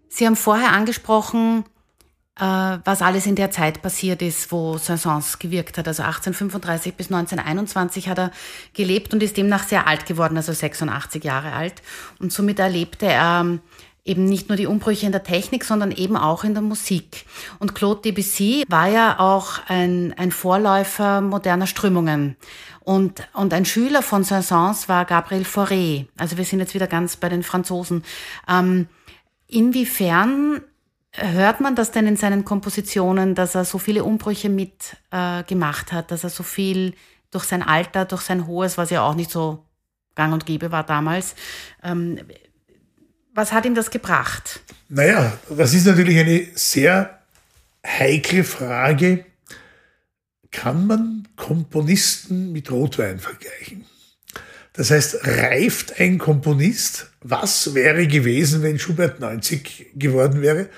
[0.07, 1.65] Sie haben vorher angesprochen,
[2.39, 5.87] was alles in der Zeit passiert ist, wo Saint-Saëns gewirkt hat.
[5.87, 8.31] Also 1835 bis 1921 hat er
[8.73, 11.81] gelebt und ist demnach sehr alt geworden, also 86 Jahre alt.
[12.19, 13.61] Und somit erlebte er ähm,
[14.05, 17.25] eben nicht nur die Umbrüche in der Technik, sondern eben auch in der Musik.
[17.59, 22.37] Und Claude Debussy war ja auch ein, ein Vorläufer moderner Strömungen.
[22.79, 26.05] Und, und ein Schüler von Saint-Saëns war Gabriel Fauré.
[26.17, 28.03] Also wir sind jetzt wieder ganz bei den Franzosen.
[28.47, 28.87] Ähm,
[29.47, 30.61] inwiefern
[31.19, 36.11] Hört man das denn in seinen Kompositionen, dass er so viele Umbrüche mit äh, hat,
[36.11, 36.93] dass er so viel
[37.31, 39.65] durch sein Alter, durch sein Hohes, was ja auch nicht so
[40.13, 41.35] gang und gäbe war damals,
[41.83, 42.19] ähm,
[43.33, 44.61] was hat ihm das gebracht?
[44.89, 47.19] Naja, das ist natürlich eine sehr
[47.85, 49.25] heikle Frage.
[50.51, 53.85] Kann man Komponisten mit Rotwein vergleichen?
[54.73, 57.11] Das heißt, reift ein Komponist?
[57.21, 60.69] Was wäre gewesen, wenn Schubert 90 geworden wäre?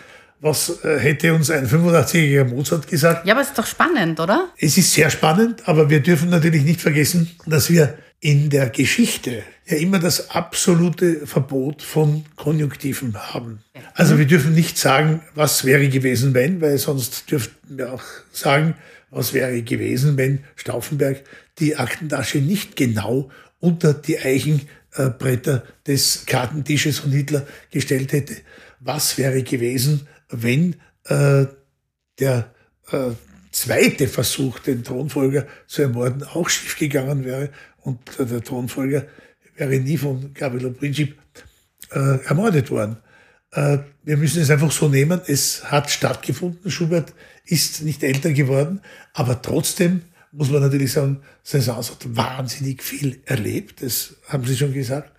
[0.42, 3.26] Was äh, hätte uns ein 85-jähriger Mozart gesagt?
[3.26, 4.50] Ja, aber es ist doch spannend, oder?
[4.58, 9.44] Es ist sehr spannend, aber wir dürfen natürlich nicht vergessen, dass wir in der Geschichte
[9.66, 13.60] ja immer das absolute Verbot von Konjunktiven haben.
[13.94, 18.76] Also wir dürfen nicht sagen, was wäre gewesen, wenn, weil sonst dürften wir auch sagen,
[19.10, 21.24] was wäre gewesen, wenn Stauffenberg
[21.60, 23.30] die Aktentasche nicht genau
[23.60, 28.36] unter die Eichenbretter des Kartentisches von Hitler gestellt hätte.
[28.80, 30.76] Was wäre gewesen, wenn
[31.06, 31.46] äh,
[32.20, 32.54] der
[32.92, 33.12] äh,
[33.52, 37.50] zweite Versuch, den Thronfolger zu ermorden, auch schiefgegangen wäre
[37.82, 39.06] und der Thronfolger
[39.56, 41.18] wäre nie von Gabriel Princip
[41.92, 42.98] äh, ermordet worden.
[43.52, 47.14] Äh, wir müssen es einfach so nehmen, es hat stattgefunden, Schubert
[47.46, 48.82] ist nicht älter geworden,
[49.14, 54.74] aber trotzdem muss man natürlich sagen, Saint-Saëns hat wahnsinnig viel erlebt, das haben Sie schon
[54.74, 55.12] gesagt,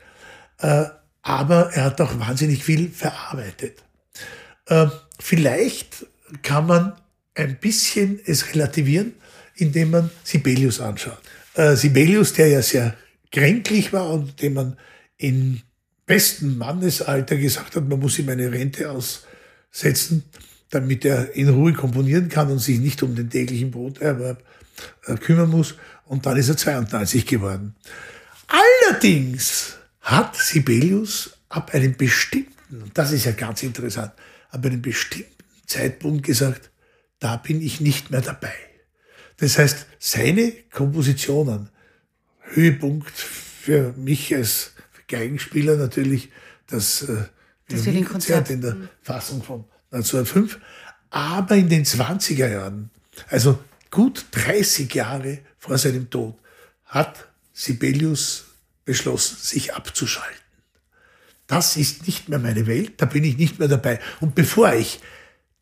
[0.58, 0.84] äh,
[1.22, 3.82] aber er hat auch wahnsinnig viel verarbeitet.
[4.70, 4.86] Äh,
[5.18, 6.06] vielleicht
[6.42, 6.94] kann man
[7.34, 9.12] ein bisschen es relativieren,
[9.56, 11.20] indem man Sibelius anschaut.
[11.54, 12.94] Äh, Sibelius, der ja sehr
[13.30, 14.76] kränklich war und dem man
[15.18, 15.60] in
[16.06, 20.24] besten Mannesalter gesagt hat, man muss ihm eine Rente aussetzen,
[20.70, 24.42] damit er in Ruhe komponieren kann und sich nicht um den täglichen Broterwerb
[25.06, 25.74] äh, kümmern muss.
[26.06, 27.74] Und dann ist er 92 geworden.
[28.46, 34.12] Allerdings hat Sibelius ab einem bestimmten, und das ist ja ganz interessant,
[34.50, 36.70] ab einem bestimmten Zeitpunkt gesagt,
[37.18, 38.54] da bin ich nicht mehr dabei.
[39.36, 41.70] Das heißt, seine Kompositionen,
[42.40, 44.72] Höhepunkt für mich als
[45.08, 46.30] Geigenspieler natürlich
[46.66, 47.24] das, äh,
[47.68, 48.88] das Violinkonzert in der mhm.
[49.02, 50.58] Fassung von 1905,
[51.10, 52.90] aber in den 20er Jahren,
[53.28, 53.58] also
[53.90, 56.36] gut 30 Jahre vor seinem Tod,
[56.84, 58.46] hat Sibelius
[58.84, 60.39] beschlossen, sich abzuschalten.
[61.50, 63.98] Das ist nicht mehr meine Welt, da bin ich nicht mehr dabei.
[64.20, 65.00] Und bevor ich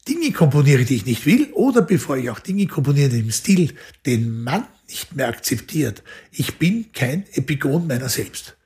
[0.07, 3.75] Dinge komponiere, die ich nicht will, oder bevor ich auch Dinge komponiere im Stil,
[4.05, 8.59] den man nicht mehr akzeptiert, ich bin kein Epigon meiner selbst.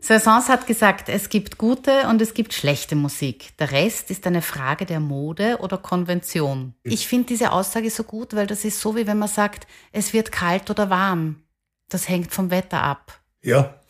[0.00, 3.56] Saint-Saëns hat gesagt, es gibt gute und es gibt schlechte Musik.
[3.58, 6.74] Der Rest ist eine Frage der Mode oder Konvention.
[6.82, 10.12] Ich finde diese Aussage so gut, weil das ist so, wie wenn man sagt, es
[10.12, 11.44] wird kalt oder warm.
[11.88, 13.20] Das hängt vom Wetter ab.
[13.40, 13.80] Ja,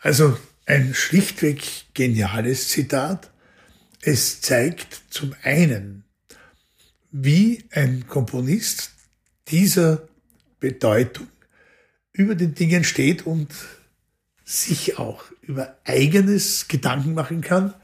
[0.00, 0.36] also
[0.66, 1.62] ein schlichtweg
[1.94, 3.30] geniales Zitat.
[4.00, 6.04] Es zeigt zum einen,
[7.10, 8.92] wie ein Komponist
[9.48, 10.08] dieser
[10.60, 11.28] Bedeutung
[12.12, 13.48] über den Dingen steht und
[14.44, 17.74] sich auch über eigenes Gedanken machen kann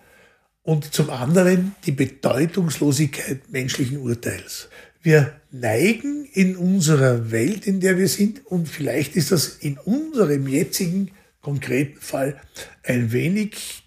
[0.63, 4.69] und zum anderen die Bedeutungslosigkeit menschlichen Urteils.
[5.01, 10.47] Wir neigen in unserer Welt, in der wir sind, und vielleicht ist das in unserem
[10.47, 11.11] jetzigen
[11.41, 12.41] konkreten Fall
[12.83, 13.85] ein wenig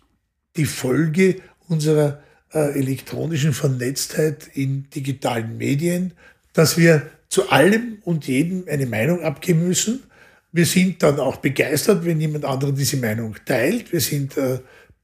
[0.55, 1.37] die Folge
[1.67, 2.21] unserer
[2.53, 6.13] äh, elektronischen Vernetztheit in digitalen Medien,
[6.53, 10.03] dass wir zu allem und jedem eine Meinung abgeben müssen
[10.51, 13.91] wir sind dann auch begeistert, wenn jemand anderer diese Meinung teilt.
[13.91, 14.59] Wir sind äh,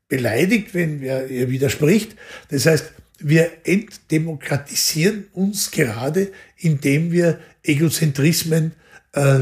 [0.07, 2.15] beleidigt, wenn wer ihr widerspricht.
[2.49, 8.73] Das heißt, wir entdemokratisieren uns gerade, indem wir Egozentrismen
[9.13, 9.39] äh,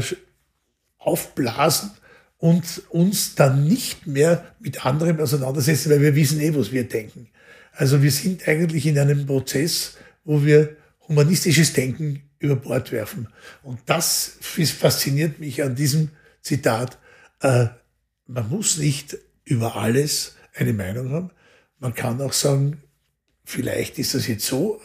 [0.98, 1.90] aufblasen
[2.46, 7.26] und uns dann nicht mehr mit anderem auseinandersetzen, weil wir wissen eh, was wir denken.
[7.72, 10.76] Also wir sind eigentlich in einem Prozess, wo wir
[11.08, 13.26] humanistisches Denken über Bord werfen.
[13.64, 16.98] Und das fasziniert mich an diesem Zitat.
[17.40, 17.66] Äh,
[18.28, 21.30] man muss nicht über alles eine Meinung haben.
[21.80, 22.80] Man kann auch sagen,
[23.44, 24.80] vielleicht ist das jetzt so,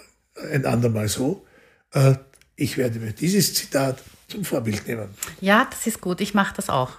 [0.52, 1.46] ein andermal so.
[1.94, 2.16] Äh,
[2.56, 4.02] ich werde mir dieses Zitat
[4.32, 5.10] zum Vorbild nehmen.
[5.40, 6.22] Ja, das ist gut.
[6.22, 6.92] Ich mache das auch.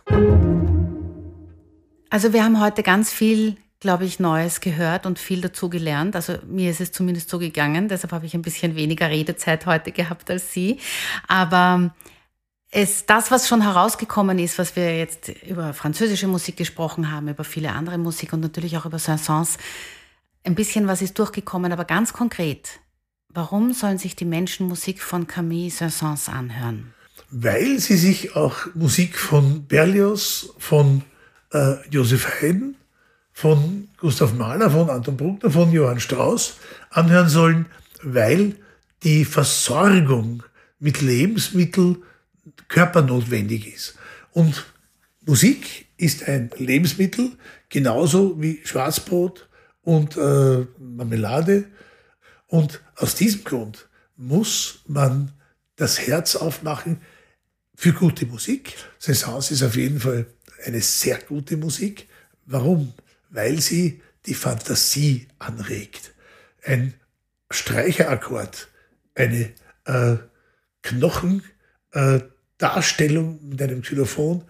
[2.11, 6.15] Also wir haben heute ganz viel glaube ich, Neues gehört und viel dazu gelernt.
[6.15, 9.91] Also mir ist es zumindest so gegangen, deshalb habe ich ein bisschen weniger Redezeit heute
[9.91, 10.79] gehabt als Sie.
[11.27, 11.93] Aber
[12.71, 17.43] es, das, was schon herausgekommen ist, was wir jetzt über französische Musik gesprochen haben, über
[17.43, 19.59] viele andere Musik und natürlich auch über Saint-Saëns,
[20.45, 22.81] ein bisschen was ist durchgekommen, aber ganz konkret.
[23.31, 26.95] Warum sollen sich die Menschen Musik von Camille Saint-Saëns anhören?
[27.35, 31.03] Weil sie sich auch Musik von Berlioz, von
[31.51, 32.77] äh, Joseph Haydn,
[33.33, 36.59] von Gustav Mahler, von Anton Bruckner, von Johann Strauss
[36.91, 37.67] anhören sollen,
[38.03, 38.57] weil
[39.03, 40.43] die Versorgung
[40.79, 42.03] mit Lebensmitteln
[42.69, 43.97] körpernotwendig ist.
[44.33, 44.67] Und
[45.25, 47.33] Musik ist ein Lebensmittel,
[47.71, 49.49] genauso wie Schwarzbrot
[49.81, 51.65] und äh, Marmelade.
[52.47, 55.33] Und aus diesem Grund muss man
[55.77, 57.01] das Herz aufmachen
[57.75, 58.77] für gute Musik.
[58.99, 60.27] Saint-Saëns ist auf jeden Fall
[60.65, 62.09] eine sehr gute Musik.
[62.47, 62.95] Warum?
[63.33, 66.13] weil sie die Fantasie anregt.
[66.63, 66.95] Ein
[67.51, 68.69] Streicherakkord,
[69.15, 69.53] eine
[69.85, 70.17] äh,
[70.83, 74.45] Knochendarstellung äh, mit einem Xylophon,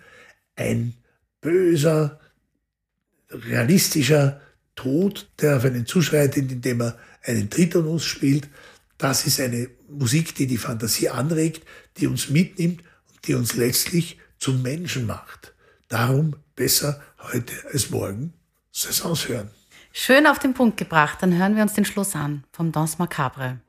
[0.56, 0.92] ein
[1.40, 2.20] böser,
[3.30, 4.42] realistischer
[4.74, 8.50] Tod, der auf einen zuschreitet, indem er einen Tritonus spielt.
[8.98, 11.66] Das ist eine Musik, die die Fantasie anregt,
[11.96, 12.82] die uns mitnimmt
[13.24, 15.54] die uns letztlich zum Menschen macht.
[15.88, 17.00] Darum besser
[17.32, 18.32] heute als morgen
[18.70, 19.50] Saisons hören.
[19.92, 21.18] Schön auf den Punkt gebracht.
[21.20, 23.60] Dann hören wir uns den Schluss an vom Danse Macabre.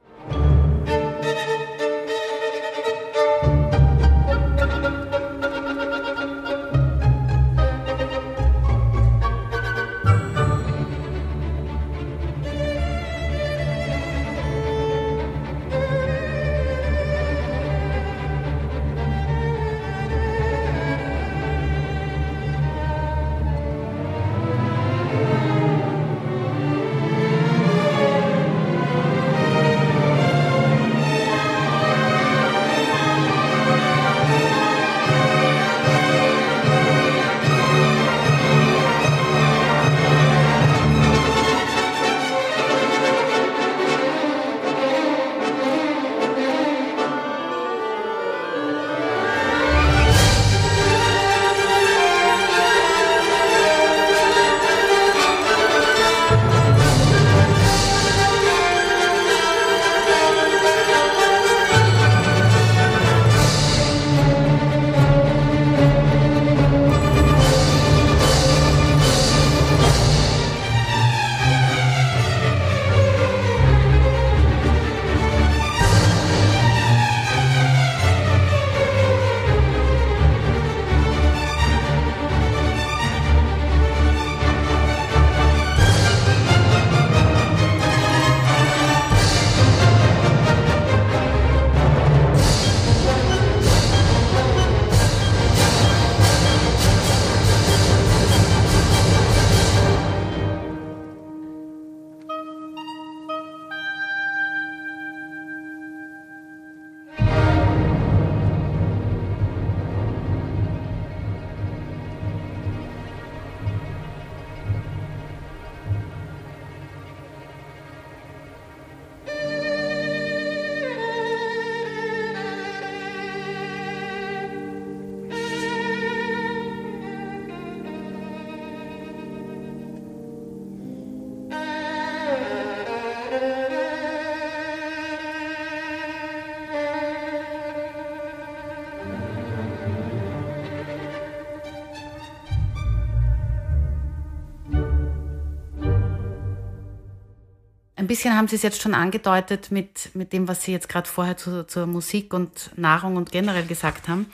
[148.13, 151.35] Bisschen haben Sie es jetzt schon angedeutet mit, mit dem, was Sie jetzt gerade vorher
[151.35, 154.27] zu, zur Musik und Nahrung und generell gesagt haben.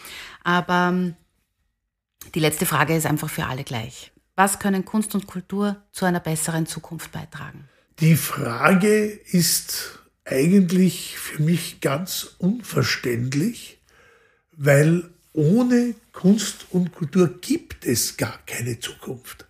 [0.43, 1.15] Aber ähm,
[2.35, 4.11] die letzte Frage ist einfach für alle gleich.
[4.35, 7.69] Was können Kunst und Kultur zu einer besseren Zukunft beitragen?
[8.01, 13.79] Die Frage ist eigentlich für mich ganz unverständlich,
[14.57, 19.45] weil ohne Kunst und Kultur gibt es gar keine Zukunft.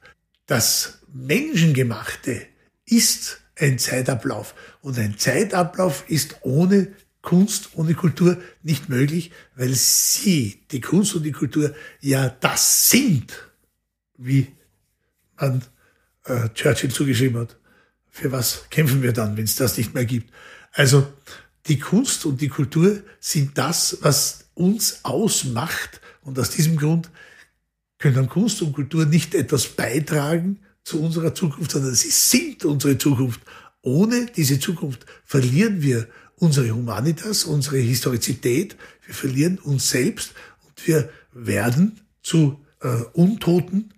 [0.45, 2.45] Das Menschengemachte
[2.85, 10.61] ist ein Zeitablauf und ein Zeitablauf ist ohne Kunst, ohne Kultur nicht möglich, weil sie,
[10.71, 13.49] die Kunst und die Kultur, ja das sind,
[14.17, 14.47] wie
[15.37, 15.63] man
[16.25, 17.57] äh, Churchill zugeschrieben hat.
[18.09, 20.31] Für was kämpfen wir dann, wenn es das nicht mehr gibt?
[20.71, 21.11] Also
[21.67, 26.01] die Kunst und die Kultur sind das, was uns ausmacht.
[26.21, 27.09] Und aus diesem Grund
[27.97, 30.59] können Kunst und Kultur nicht etwas beitragen
[30.89, 33.41] zu unserer Zukunft, sondern sie sind unsere Zukunft.
[33.83, 38.75] Ohne diese Zukunft verlieren wir unsere Humanitas, unsere Historizität,
[39.05, 40.33] wir verlieren uns selbst
[40.65, 43.93] und wir werden zu äh, Untoten,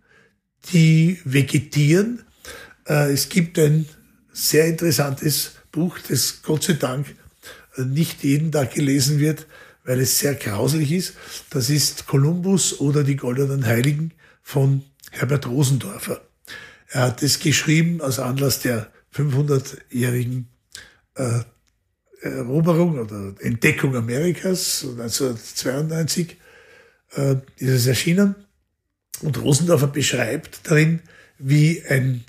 [0.74, 2.24] die vegetieren.
[2.86, 3.88] Äh, es gibt ein
[4.34, 7.16] sehr interessantes Buch, das Gott sei Dank
[7.78, 9.48] äh, nicht jeden Tag gelesen wird,
[9.86, 11.14] weil es sehr grauslich ist.
[11.52, 14.12] Das ist Kolumbus oder die Goldenen Heiligen
[14.42, 16.22] von Herbert Rosendorfer.
[16.92, 20.50] Er hat es geschrieben aus Anlass der 500-jährigen
[21.16, 21.40] äh,
[22.22, 26.38] Eroberung oder Entdeckung Amerikas 1992
[27.16, 28.36] äh, ist es erschienen.
[29.22, 31.02] Und Rosendorfer beschreibt darin,
[31.38, 32.26] wie ein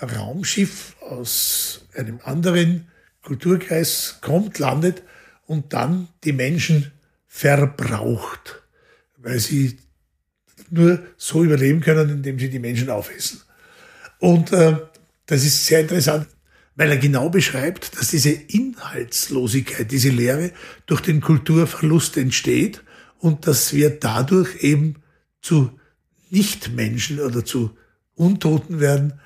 [0.00, 2.88] Raumschiff aus einem anderen
[3.22, 5.02] Kulturkreis kommt, landet
[5.46, 6.92] und dann die Menschen
[7.26, 8.62] verbraucht,
[9.16, 9.78] weil sie
[10.70, 13.40] nur so überleben können, indem sie die Menschen aufessen.
[14.24, 14.78] Und äh,
[15.26, 16.26] das ist sehr interessant,
[16.76, 20.50] weil er genau beschreibt, dass diese Inhaltslosigkeit, diese Leere
[20.86, 22.82] durch den Kulturverlust entsteht
[23.18, 24.94] und dass wir dadurch eben
[25.42, 25.78] zu
[26.30, 27.76] Nichtmenschen oder zu
[28.14, 29.20] Untoten werden.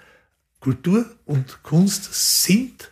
[0.59, 2.91] Kultur und Kunst sind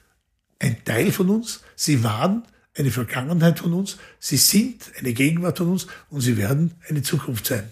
[0.61, 1.64] ein Teil von uns.
[1.74, 2.44] Sie waren
[2.76, 3.98] eine Vergangenheit von uns.
[4.20, 7.68] Sie sind eine Gegenwart von uns und sie werden eine Zukunft sein.